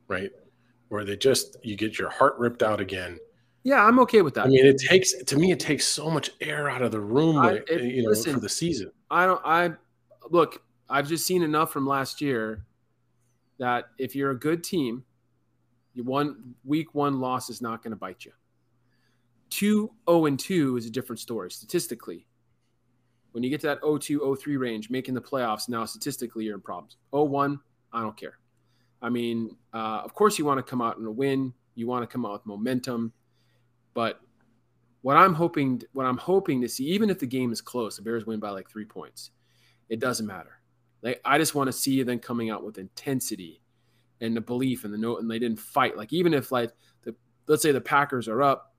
right? 0.09 0.31
Where 0.89 1.05
they 1.05 1.17
just 1.17 1.59
you 1.63 1.77
get 1.77 1.99
your 1.99 2.09
heart 2.09 2.39
ripped 2.39 2.63
out 2.63 2.81
again. 2.81 3.19
Yeah, 3.65 3.85
I'm 3.85 3.99
okay 4.01 4.23
with 4.23 4.35
that. 4.35 4.47
I 4.47 4.49
mean, 4.49 4.65
it 4.65 4.79
takes 4.79 5.13
to 5.13 5.37
me 5.37 5.53
it 5.53 5.61
takes 5.61 5.87
so 5.87 6.11
much 6.11 6.31
air 6.41 6.71
out 6.71 6.81
of 6.81 6.91
the 6.91 7.01
room, 7.01 7.37
I, 7.37 7.51
uh, 7.51 7.61
it, 7.69 7.83
you 7.83 8.03
know, 8.03 8.11
listen, 8.11 8.33
for 8.33 8.41
the 8.41 8.49
season. 8.49 8.91
I 9.11 9.27
don't. 9.27 9.41
I 9.45 9.73
look. 10.29 10.63
I've 10.89 11.09
just 11.09 11.25
seen 11.25 11.43
enough 11.43 11.73
from 11.73 11.87
last 11.87 12.21
year 12.21 12.65
that 13.59 13.87
if 13.97 14.17
you're 14.17 14.33
a 14.33 14.39
good 14.39 14.65
team, 14.65 15.05
you 15.95 16.03
one 16.03 16.55
week 16.65 16.95
one 16.95 17.21
loss 17.21 17.49
is 17.49 17.63
not 17.63 17.83
going 17.83 17.93
to 17.93 17.97
bite 17.97 18.25
you. 18.25 18.33
Two 19.51 19.93
0 20.09 20.27
and 20.27 20.39
2 20.39 20.77
is 20.77 20.87
a 20.87 20.91
different 20.91 21.21
story 21.21 21.51
statistically. 21.51 22.27
When 23.33 23.45
you 23.45 23.51
get 23.51 23.61
to 23.61 23.69
that 23.69 23.81
0 23.83 23.99
2, 23.99 24.37
3 24.41 24.57
range, 24.57 24.91
making 24.91 25.15
the 25.15 25.21
playoffs, 25.21 25.69
now 25.69 25.85
statistically 25.85 26.45
you're 26.45 26.57
in 26.57 26.61
problems. 26.61 26.97
0 27.13 27.25
1, 27.25 27.61
I 27.93 28.03
don't 28.03 28.17
care. 28.17 28.39
I 29.03 29.09
mean, 29.09 29.57
uh, 29.73 30.03
of 30.05 30.15
course, 30.15 30.39
you 30.39 30.45
want 30.45 30.59
to 30.59 30.69
come 30.69 30.83
out 30.83 30.99
and 30.99 31.17
win. 31.17 31.53
You 31.75 31.87
want 31.87 32.03
to 32.03 32.13
come 32.13 32.27
out 32.27 32.33
with 32.33 32.47
momentum. 32.47 33.13
But 33.95 34.21
what 35.03 35.17
I'm 35.17 35.35
hoping, 35.35 35.83
what 35.93 36.07
I'm 36.07 36.19
hoping 36.19 36.61
to 36.61 36.69
see, 36.69 36.85
even 36.87 37.11
if 37.11 37.19
the 37.19 37.27
game 37.27 37.53
is 37.53 37.61
close, 37.61 37.97
the 37.97 38.03
Bears 38.03 38.27
win 38.27 38.41
by 38.41 38.51
like 38.51 38.69
three 38.69 38.85
points, 38.85 39.31
it 39.91 40.01
doesn't 40.01 40.27
matter. 40.27 40.63
Like 41.03 41.21
I 41.25 41.37
just 41.37 41.55
want 41.55 41.69
to 41.69 41.73
see 41.73 42.03
them 42.03 42.19
coming 42.19 42.49
out 42.49 42.65
with 42.65 42.79
intensity 42.79 43.61
and 44.23 44.35
the 44.35 44.41
belief 44.41 44.85
and 44.85 44.95
the 44.95 44.99
note, 44.99 45.21
and 45.21 45.31
they 45.31 45.39
didn't 45.39 45.61
fight. 45.61 45.99
Like 45.99 46.13
even 46.13 46.33
if 46.33 46.51
like 46.51 46.73
the 47.03 47.15
let's 47.47 47.63
say 47.63 47.73
the 47.73 47.81
Packers 47.81 48.29
are 48.29 48.43
up 48.43 48.71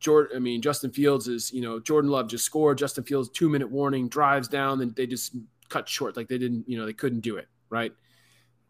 Jordan, 0.00 0.36
I 0.36 0.40
mean, 0.40 0.62
Justin 0.62 0.90
Fields 0.90 1.28
is, 1.28 1.52
you 1.52 1.60
know, 1.60 1.78
Jordan 1.80 2.10
Love 2.10 2.28
just 2.28 2.44
scored. 2.44 2.78
Justin 2.78 3.04
Fields, 3.04 3.28
two 3.30 3.48
minute 3.48 3.70
warning, 3.70 4.08
drives 4.08 4.48
down, 4.48 4.80
and 4.80 4.94
they 4.94 5.06
just 5.06 5.36
cut 5.68 5.88
short. 5.88 6.16
Like 6.16 6.28
they 6.28 6.38
didn't, 6.38 6.68
you 6.68 6.78
know, 6.78 6.86
they 6.86 6.92
couldn't 6.92 7.20
do 7.20 7.36
it. 7.36 7.48
Right. 7.70 7.92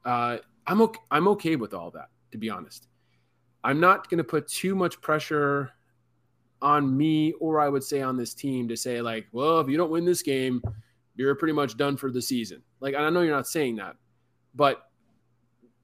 Uh, 0.04 0.38
I'm 0.66 0.80
okay. 0.82 1.00
I'm 1.10 1.28
okay 1.28 1.56
with 1.56 1.74
all 1.74 1.90
that, 1.92 2.08
to 2.32 2.38
be 2.38 2.50
honest. 2.50 2.88
I'm 3.62 3.80
not 3.80 4.10
going 4.10 4.18
to 4.18 4.24
put 4.24 4.48
too 4.48 4.74
much 4.74 5.00
pressure 5.00 5.70
on 6.60 6.96
me, 6.96 7.32
or 7.40 7.60
I 7.60 7.68
would 7.68 7.84
say 7.84 8.02
on 8.02 8.16
this 8.16 8.34
team 8.34 8.68
to 8.68 8.76
say 8.76 9.00
like, 9.00 9.26
well, 9.32 9.60
if 9.60 9.68
you 9.68 9.76
don't 9.76 9.90
win 9.90 10.04
this 10.04 10.22
game, 10.22 10.62
you're 11.16 11.34
pretty 11.34 11.54
much 11.54 11.76
done 11.76 11.96
for 11.96 12.10
the 12.10 12.22
season. 12.22 12.62
Like, 12.80 12.94
I 12.94 13.08
know 13.10 13.22
you're 13.22 13.34
not 13.34 13.46
saying 13.46 13.76
that, 13.76 13.96
but 14.54 14.82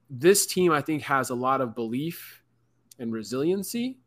this 0.09 0.45
team, 0.45 0.71
I 0.71 0.81
think, 0.81 1.03
has 1.03 1.29
a 1.29 1.35
lot 1.35 1.61
of 1.61 1.75
belief 1.75 2.43
and 2.99 3.13
resiliency 3.13 3.97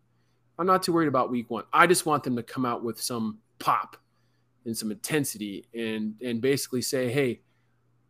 I'm 0.58 0.66
not 0.66 0.82
too 0.82 0.92
worried 0.92 1.08
about 1.08 1.30
week 1.30 1.50
one. 1.50 1.64
I 1.72 1.86
just 1.86 2.06
want 2.06 2.22
them 2.22 2.36
to 2.36 2.42
come 2.42 2.64
out 2.64 2.84
with 2.84 3.00
some 3.00 3.38
pop 3.58 3.96
and 4.64 4.76
some 4.76 4.90
intensity 4.90 5.66
and 5.74 6.14
and 6.22 6.40
basically 6.40 6.82
say, 6.82 7.10
hey, 7.10 7.40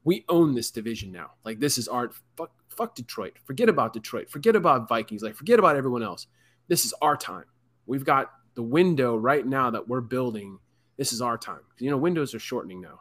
we 0.04 0.24
own 0.28 0.54
this 0.54 0.70
division 0.70 1.10
now. 1.10 1.32
Like 1.44 1.58
this 1.58 1.78
is 1.78 1.88
our 1.88 2.10
fuck, 2.36 2.50
fuck 2.68 2.94
Detroit. 2.94 3.38
Forget 3.44 3.68
about 3.68 3.92
Detroit. 3.92 4.30
Forget 4.30 4.56
about 4.56 4.88
Vikings. 4.88 5.22
Like 5.22 5.34
forget 5.34 5.58
about 5.58 5.76
everyone 5.76 6.02
else. 6.02 6.26
This 6.68 6.84
is 6.84 6.92
our 7.00 7.16
time. 7.16 7.44
We've 7.86 8.04
got 8.04 8.30
the 8.54 8.62
window 8.62 9.16
right 9.16 9.46
now 9.46 9.70
that 9.70 9.88
we're 9.88 10.00
building. 10.00 10.58
This 10.96 11.12
is 11.12 11.20
our 11.20 11.36
time. 11.36 11.60
You 11.78 11.90
know, 11.90 11.96
windows 11.96 12.34
are 12.34 12.38
shortening 12.38 12.80
now. 12.80 13.00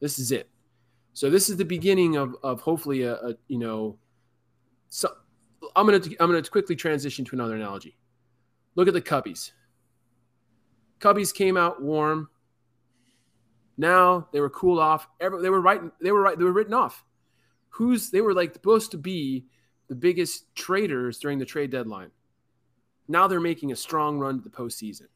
This 0.00 0.18
is 0.18 0.32
it. 0.32 0.48
So 1.12 1.30
this 1.30 1.48
is 1.48 1.56
the 1.56 1.64
beginning 1.64 2.16
of 2.16 2.34
of 2.42 2.60
hopefully 2.60 3.02
a, 3.02 3.14
a 3.14 3.34
you 3.48 3.58
know. 3.58 3.98
So 4.88 5.10
I'm 5.76 5.86
gonna 5.86 6.02
I'm 6.20 6.30
gonna 6.30 6.42
quickly 6.42 6.76
transition 6.76 7.24
to 7.26 7.36
another 7.36 7.56
analogy. 7.56 7.96
Look 8.74 8.88
at 8.88 8.94
the 8.94 9.02
Cubbies. 9.02 9.52
Cubbies 11.00 11.34
came 11.34 11.56
out 11.56 11.82
warm. 11.82 12.28
Now 13.76 14.28
they 14.32 14.40
were 14.40 14.50
cooled 14.50 14.78
off. 14.78 15.08
Every, 15.20 15.42
they 15.42 15.50
were 15.50 15.60
right. 15.60 15.80
They 16.00 16.12
were 16.12 16.20
right. 16.20 16.38
They 16.38 16.44
were 16.44 16.52
written 16.52 16.74
off. 16.74 17.04
Who's 17.70 18.10
they 18.10 18.20
were 18.20 18.34
like 18.34 18.52
supposed 18.52 18.90
to 18.92 18.98
be 18.98 19.46
the 19.88 19.94
biggest 19.94 20.54
traders 20.54 21.18
during 21.18 21.38
the 21.38 21.44
trade 21.44 21.70
deadline. 21.70 22.10
Now 23.08 23.26
they're 23.26 23.40
making 23.40 23.72
a 23.72 23.76
strong 23.76 24.18
run 24.18 24.38
to 24.38 24.42
the 24.42 24.56
postseason. 24.56 25.06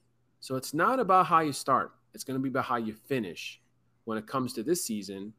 So 0.40 0.56
it's 0.56 0.74
not 0.74 0.98
about 0.98 1.26
how 1.26 1.40
you 1.40 1.52
start. 1.52 1.92
It's 2.14 2.24
going 2.24 2.38
to 2.38 2.42
be 2.42 2.48
about 2.48 2.64
how 2.64 2.76
you 2.76 2.94
finish 2.94 3.60
when 4.04 4.16
it 4.18 4.26
comes 4.26 4.52
to 4.54 4.62
this 4.62 4.84
season. 4.84 5.32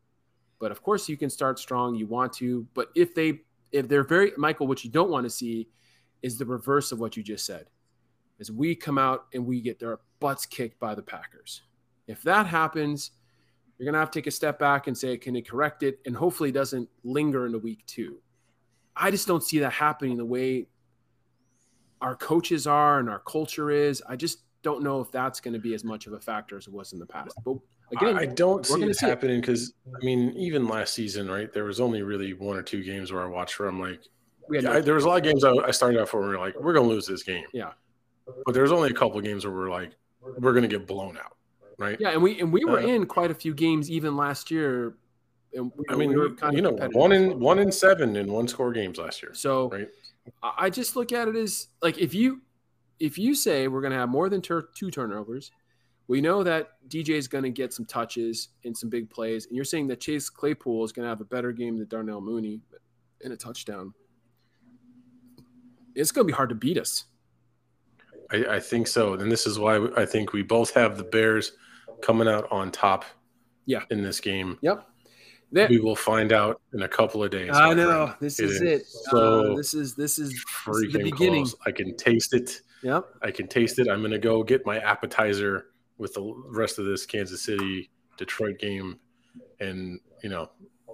But 0.59 0.71
of 0.71 0.81
course, 0.81 1.09
you 1.09 1.17
can 1.17 1.29
start 1.29 1.59
strong. 1.59 1.95
You 1.95 2.07
want 2.07 2.33
to. 2.33 2.67
But 2.73 2.89
if 2.95 3.15
they 3.15 3.41
if 3.71 3.87
they're 3.87 4.03
very 4.03 4.31
Michael, 4.37 4.67
what 4.67 4.83
you 4.83 4.89
don't 4.89 5.09
want 5.09 5.25
to 5.25 5.29
see 5.29 5.69
is 6.21 6.37
the 6.37 6.45
reverse 6.45 6.91
of 6.91 6.99
what 6.99 7.17
you 7.17 7.23
just 7.23 7.45
said 7.45 7.67
is 8.39 8.51
we 8.51 8.75
come 8.75 8.97
out 8.97 9.27
and 9.33 9.45
we 9.45 9.61
get 9.61 9.79
their 9.79 9.99
butts 10.19 10.45
kicked 10.45 10.79
by 10.79 10.95
the 10.95 11.01
Packers. 11.01 11.61
If 12.07 12.21
that 12.23 12.45
happens, 12.45 13.11
you're 13.77 13.85
going 13.85 13.93
to 13.93 13.99
have 13.99 14.11
to 14.11 14.19
take 14.19 14.27
a 14.27 14.31
step 14.31 14.59
back 14.59 14.87
and 14.87 14.97
say, 14.97 15.17
can 15.17 15.33
they 15.33 15.41
correct 15.41 15.83
it? 15.83 15.99
And 16.05 16.15
hopefully 16.15 16.49
it 16.49 16.53
doesn't 16.53 16.89
linger 17.03 17.45
into 17.45 17.59
week 17.59 17.85
two. 17.85 18.19
I 18.95 19.11
just 19.11 19.27
don't 19.27 19.43
see 19.43 19.59
that 19.59 19.73
happening 19.73 20.17
the 20.17 20.25
way 20.25 20.67
our 22.01 22.15
coaches 22.15 22.67
are 22.67 22.99
and 22.99 23.09
our 23.09 23.19
culture 23.19 23.71
is. 23.71 24.01
I 24.07 24.15
just 24.15 24.39
don't 24.65 24.81
know 24.81 24.99
if 24.99 25.11
that's 25.11 25.39
going 25.39 25.53
to 25.53 25.59
be 25.59 25.75
as 25.75 25.83
much 25.83 26.07
of 26.07 26.13
a 26.13 26.19
factor 26.19 26.57
as 26.57 26.65
it 26.65 26.73
was 26.73 26.91
in 26.91 26.97
the 26.97 27.05
past. 27.05 27.37
But 27.45 27.57
again, 27.91 28.17
I 28.17 28.25
don't 28.25 28.65
see 28.65 28.81
it 28.81 28.95
see 28.95 29.05
happening 29.05 29.39
because, 29.39 29.73
I 29.95 30.03
mean, 30.03 30.33
even 30.35 30.67
last 30.67 30.95
season, 30.95 31.29
right, 31.29 31.53
there 31.53 31.65
was 31.65 31.79
only 31.79 32.01
really 32.01 32.33
one 32.33 32.57
or 32.57 32.63
two 32.63 32.83
games 32.83 33.13
where 33.13 33.21
I 33.21 33.27
watched 33.27 33.59
where 33.59 33.69
I'm 33.69 33.79
like, 33.79 34.01
yeah, 34.49 34.71
I, 34.71 34.81
there 34.81 34.95
was 34.95 35.03
a 35.03 35.07
lot 35.07 35.17
of 35.17 35.23
games 35.23 35.43
I, 35.43 35.51
I 35.51 35.69
started 35.69 36.01
out 36.01 36.09
for 36.09 36.19
where 36.19 36.29
we 36.29 36.35
are 36.35 36.39
like, 36.39 36.59
we're 36.59 36.73
going 36.73 36.89
to 36.89 36.91
lose 36.91 37.05
this 37.05 37.21
game. 37.21 37.45
Yeah. 37.53 37.73
But 38.43 38.55
there's 38.55 38.71
only 38.71 38.89
a 38.89 38.93
couple 38.93 39.21
games 39.21 39.45
where 39.45 39.53
we're 39.53 39.69
like, 39.69 39.91
we're 40.19 40.53
going 40.53 40.63
to 40.63 40.67
get 40.67 40.87
blown 40.87 41.15
out, 41.17 41.37
right? 41.77 41.95
Yeah, 41.99 42.09
and 42.09 42.23
we 42.23 42.39
and 42.41 42.51
we 42.51 42.65
were 42.65 42.79
uh, 42.79 42.87
in 42.87 43.05
quite 43.05 43.29
a 43.29 43.35
few 43.35 43.53
games 43.53 43.91
even 43.91 44.17
last 44.17 44.49
year. 44.49 44.95
And 45.53 45.71
we, 45.75 45.85
I 45.89 45.95
mean, 45.95 46.09
we 46.09 46.17
were 46.17 46.31
kind 46.31 46.55
you 46.55 46.63
know, 46.63 46.71
one 46.93 47.11
in 47.11 47.39
one 47.39 47.59
in 47.59 47.71
seven 47.71 48.15
in 48.15 48.31
one 48.31 48.47
score 48.47 48.71
games 48.73 48.97
last 48.97 49.21
year. 49.21 49.35
So 49.35 49.69
right? 49.69 49.87
I 50.41 50.71
just 50.71 50.95
look 50.95 51.11
at 51.11 51.27
it 51.27 51.35
as 51.35 51.67
like 51.83 51.99
if 51.99 52.15
you 52.15 52.41
if 52.99 53.17
you 53.17 53.35
say 53.35 53.67
we're 53.67 53.81
going 53.81 53.93
to 53.93 53.99
have 53.99 54.09
more 54.09 54.29
than 54.29 54.41
tur- 54.41 54.69
two 54.75 54.91
turnovers, 54.91 55.51
we 56.07 56.21
know 56.21 56.43
that 56.43 56.73
DJ 56.87 57.11
is 57.11 57.27
going 57.27 57.43
to 57.43 57.49
get 57.49 57.73
some 57.73 57.85
touches 57.85 58.49
and 58.63 58.77
some 58.77 58.89
big 58.89 59.09
plays, 59.09 59.47
and 59.47 59.55
you're 59.55 59.65
saying 59.65 59.87
that 59.87 59.99
Chase 59.99 60.29
Claypool 60.29 60.83
is 60.83 60.91
going 60.91 61.05
to 61.05 61.09
have 61.09 61.21
a 61.21 61.25
better 61.25 61.51
game 61.51 61.77
than 61.77 61.87
Darnell 61.87 62.21
Mooney 62.21 62.61
in 63.21 63.31
a 63.31 63.37
touchdown. 63.37 63.93
It's 65.95 66.11
going 66.11 66.27
to 66.27 66.31
be 66.31 66.35
hard 66.35 66.49
to 66.49 66.55
beat 66.55 66.77
us. 66.77 67.05
I, 68.31 68.55
I, 68.55 68.59
think 68.59 68.87
so. 68.87 69.13
And 69.13 69.31
this 69.31 69.47
is 69.47 69.57
why 69.59 69.87
I 69.95 70.05
think 70.05 70.33
we 70.33 70.41
both 70.41 70.73
have 70.73 70.97
the 70.97 71.03
Bears 71.03 71.53
coming 72.01 72.27
out 72.27 72.51
on 72.51 72.71
top. 72.71 73.05
Yeah. 73.65 73.81
In 73.89 74.03
this 74.03 74.19
game. 74.19 74.59
Yep. 74.61 74.87
That, 75.51 75.69
we 75.69 75.79
will 75.79 75.95
find 75.95 76.33
out 76.33 76.61
in 76.73 76.83
a 76.83 76.87
couple 76.87 77.23
of 77.23 77.31
days. 77.31 77.51
I 77.53 77.73
know. 77.73 78.13
This 78.19 78.39
is 78.39 78.61
it. 78.61 78.85
So 78.85 79.53
uh, 79.53 79.55
this 79.55 79.73
is 79.73 79.95
this 79.95 80.19
is, 80.19 80.31
this 80.67 80.77
is 80.77 80.91
the 80.91 81.03
beginning. 81.03 81.45
Close. 81.45 81.55
I 81.65 81.71
can 81.71 81.95
taste 81.95 82.33
it. 82.33 82.61
Yep. 82.85 83.15
I 83.23 83.31
can 83.31 83.47
taste 83.47 83.79
it. 83.79 83.89
I'm 83.89 84.03
gonna 84.03 84.19
go 84.19 84.43
get 84.43 84.63
my 84.63 84.77
appetizer 84.77 85.69
with 85.97 86.13
the 86.13 86.21
rest 86.49 86.77
of 86.77 86.85
this 86.85 87.03
Kansas 87.03 87.41
City 87.41 87.89
Detroit 88.15 88.59
game, 88.59 88.99
and 89.59 89.99
you 90.21 90.29
know, 90.29 90.51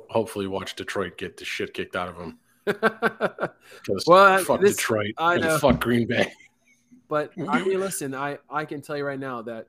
hopefully 0.10 0.48
watch 0.48 0.78
Detroit 0.78 1.18
get 1.18 1.36
the 1.36 1.44
shit 1.44 1.74
kicked 1.74 1.98
out 1.98 2.08
of 2.08 2.18
them. 2.18 2.40
well, 4.08 4.36
uh, 4.36 4.44
fuck 4.46 4.62
this, 4.62 4.78
Detroit 4.78 5.14
I 5.18 5.36
know. 5.36 5.58
fuck 5.58 5.82
Green 5.82 6.08
Bay. 6.08 6.32
But 7.10 7.34
I 7.50 7.62
mean, 7.62 7.82
listen, 7.82 8.16
I 8.16 8.38
I 8.50 8.64
can 8.64 8.82
tell 8.82 8.96
you 8.96 9.04
right 9.04 9.20
now 9.20 9.42
that 9.42 9.68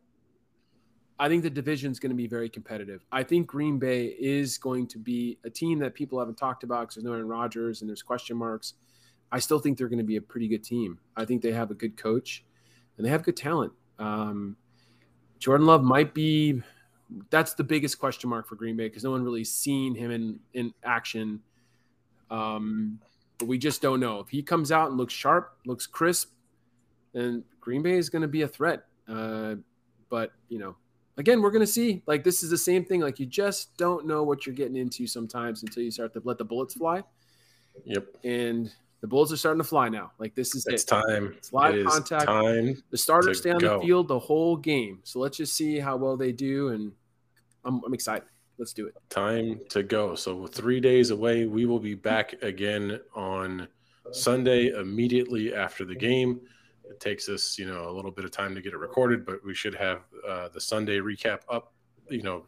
I 1.18 1.28
think 1.28 1.42
the 1.42 1.50
division 1.50 1.90
is 1.90 1.98
going 1.98 2.10
to 2.10 2.16
be 2.16 2.28
very 2.28 2.48
competitive. 2.48 3.04
I 3.10 3.24
think 3.24 3.48
Green 3.48 3.80
Bay 3.80 4.14
is 4.16 4.58
going 4.58 4.86
to 4.88 4.98
be 4.98 5.38
a 5.42 5.50
team 5.50 5.80
that 5.80 5.94
people 5.94 6.20
haven't 6.20 6.36
talked 6.36 6.62
about 6.62 6.82
because 6.82 6.94
there's 6.94 7.04
no 7.04 7.14
Aaron 7.14 7.26
Rodgers 7.26 7.80
and 7.80 7.90
there's 7.90 8.02
question 8.02 8.36
marks. 8.36 8.74
I 9.32 9.38
still 9.38 9.58
think 9.58 9.78
they're 9.78 9.88
going 9.88 9.98
to 9.98 10.04
be 10.04 10.16
a 10.16 10.22
pretty 10.22 10.46
good 10.46 10.62
team. 10.62 10.98
I 11.16 11.24
think 11.24 11.40
they 11.42 11.52
have 11.52 11.70
a 11.70 11.74
good 11.74 11.96
coach 11.96 12.44
and 12.96 13.06
they 13.06 13.10
have 13.10 13.22
good 13.22 13.36
talent. 13.36 13.72
Um, 13.98 14.56
Jordan 15.38 15.66
Love 15.66 15.82
might 15.82 16.14
be 16.14 16.62
that's 17.30 17.54
the 17.54 17.64
biggest 17.64 17.98
question 17.98 18.30
mark 18.30 18.48
for 18.48 18.56
Green 18.56 18.76
Bay 18.76 18.88
because 18.88 19.04
no 19.04 19.10
one 19.10 19.24
really 19.24 19.44
seen 19.44 19.94
him 19.94 20.10
in 20.10 20.38
in 20.52 20.72
action. 20.84 21.40
Um, 22.30 23.00
but 23.38 23.48
we 23.48 23.58
just 23.58 23.82
don't 23.82 24.00
know 24.00 24.20
if 24.20 24.28
he 24.28 24.42
comes 24.42 24.70
out 24.70 24.88
and 24.88 24.98
looks 24.98 25.14
sharp, 25.14 25.56
looks 25.66 25.86
crisp, 25.86 26.32
and 27.14 27.42
Green 27.60 27.82
Bay 27.82 27.96
is 27.96 28.08
going 28.08 28.22
to 28.22 28.28
be 28.28 28.42
a 28.42 28.48
threat. 28.48 28.84
Uh, 29.08 29.56
but 30.10 30.32
you 30.48 30.58
know, 30.58 30.76
again, 31.16 31.42
we're 31.42 31.50
going 31.50 31.60
to 31.60 31.66
see. 31.66 32.02
Like 32.06 32.22
this 32.22 32.42
is 32.42 32.50
the 32.50 32.58
same 32.58 32.84
thing. 32.84 33.00
Like 33.00 33.18
you 33.18 33.26
just 33.26 33.76
don't 33.76 34.06
know 34.06 34.22
what 34.22 34.46
you're 34.46 34.54
getting 34.54 34.76
into 34.76 35.06
sometimes 35.06 35.62
until 35.62 35.82
you 35.82 35.90
start 35.90 36.12
to 36.14 36.22
let 36.24 36.38
the 36.38 36.44
bullets 36.44 36.74
fly. 36.74 37.02
Yep. 37.84 38.06
And 38.24 38.72
the 39.02 39.08
Bulls 39.08 39.32
are 39.32 39.36
starting 39.36 39.60
to 39.60 39.68
fly 39.68 39.88
now. 39.88 40.12
Like 40.18 40.34
this 40.34 40.54
is 40.54 40.64
it's 40.66 40.84
it. 40.84 40.86
time. 40.86 41.34
It's 41.36 41.52
live 41.52 41.74
it 41.74 41.86
contact. 41.86 42.24
Time. 42.24 42.82
The 42.90 42.96
starters 42.96 43.40
stay 43.40 43.50
on 43.50 43.58
go. 43.58 43.80
the 43.80 43.86
field 43.86 44.08
the 44.08 44.18
whole 44.18 44.56
game. 44.56 45.00
So 45.02 45.18
let's 45.18 45.36
just 45.36 45.54
see 45.54 45.78
how 45.78 45.96
well 45.96 46.16
they 46.16 46.30
do, 46.30 46.68
and 46.68 46.92
I'm, 47.64 47.82
I'm 47.84 47.92
excited. 47.92 48.28
Let's 48.58 48.72
do 48.72 48.86
it. 48.86 48.94
Time 49.10 49.60
to 49.70 49.82
go. 49.82 50.14
So 50.14 50.46
three 50.46 50.78
days 50.78 51.10
away. 51.10 51.46
We 51.46 51.66
will 51.66 51.80
be 51.80 51.94
back 51.94 52.40
again 52.42 53.00
on 53.14 53.66
Sunday 54.12 54.68
immediately 54.68 55.52
after 55.52 55.84
the 55.84 55.96
game. 55.96 56.40
It 56.88 57.00
takes 57.00 57.28
us, 57.28 57.58
you 57.58 57.66
know, 57.66 57.88
a 57.88 57.92
little 57.92 58.12
bit 58.12 58.24
of 58.24 58.30
time 58.30 58.54
to 58.54 58.60
get 58.60 58.72
it 58.72 58.78
recorded, 58.78 59.26
but 59.26 59.44
we 59.44 59.54
should 59.54 59.74
have 59.74 60.02
uh, 60.28 60.48
the 60.48 60.60
Sunday 60.60 60.98
recap 60.98 61.40
up, 61.48 61.72
you 62.08 62.22
know, 62.22 62.44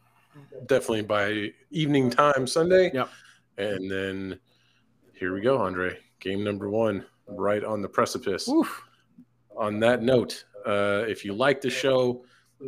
definitely 0.67 1.03
by 1.03 1.51
evening 1.71 2.11
time 2.11 2.47
Sunday. 2.47 2.93
Yep. 2.95 3.09
And 3.57 3.91
then 3.91 4.39
here 5.15 5.35
we 5.35 5.41
go, 5.41 5.59
Andre. 5.59 5.99
Game 6.25 6.43
number 6.43 6.71
one, 6.71 7.05
right 7.29 7.63
on 7.63 7.83
the 7.83 7.89
precipice. 7.89 8.49
Oof. 8.49 8.83
On 9.59 9.79
that 9.81 10.03
note, 10.03 10.47
uh, 10.67 11.05
if 11.07 11.23
you 11.23 11.35
like 11.35 11.61
the 11.61 11.69
show, 11.69 12.25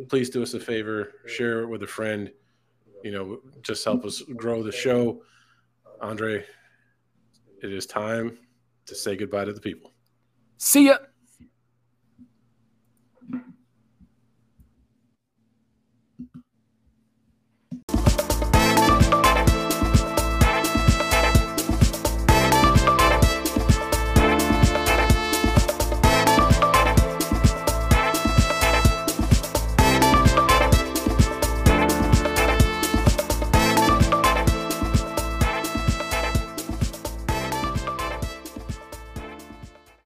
please 0.09 0.29
do 0.29 0.43
us 0.43 0.53
a 0.53 0.59
favor, 0.59 1.13
share 1.25 1.63
it 1.63 1.67
with 1.67 1.81
a 1.81 1.87
friend. 1.87 2.31
You 3.03 3.11
know, 3.11 3.39
just 3.63 3.83
help 3.83 4.05
us 4.05 4.21
grow 4.35 4.61
the 4.61 4.71
show. 4.71 5.23
Andre, 6.01 6.45
it 7.63 7.73
is 7.73 7.87
time 7.87 8.37
to 8.85 8.93
say 8.93 9.15
goodbye 9.15 9.45
to 9.45 9.53
the 9.53 9.61
people. 9.61 9.91
See 10.57 10.85
ya. 10.85 10.97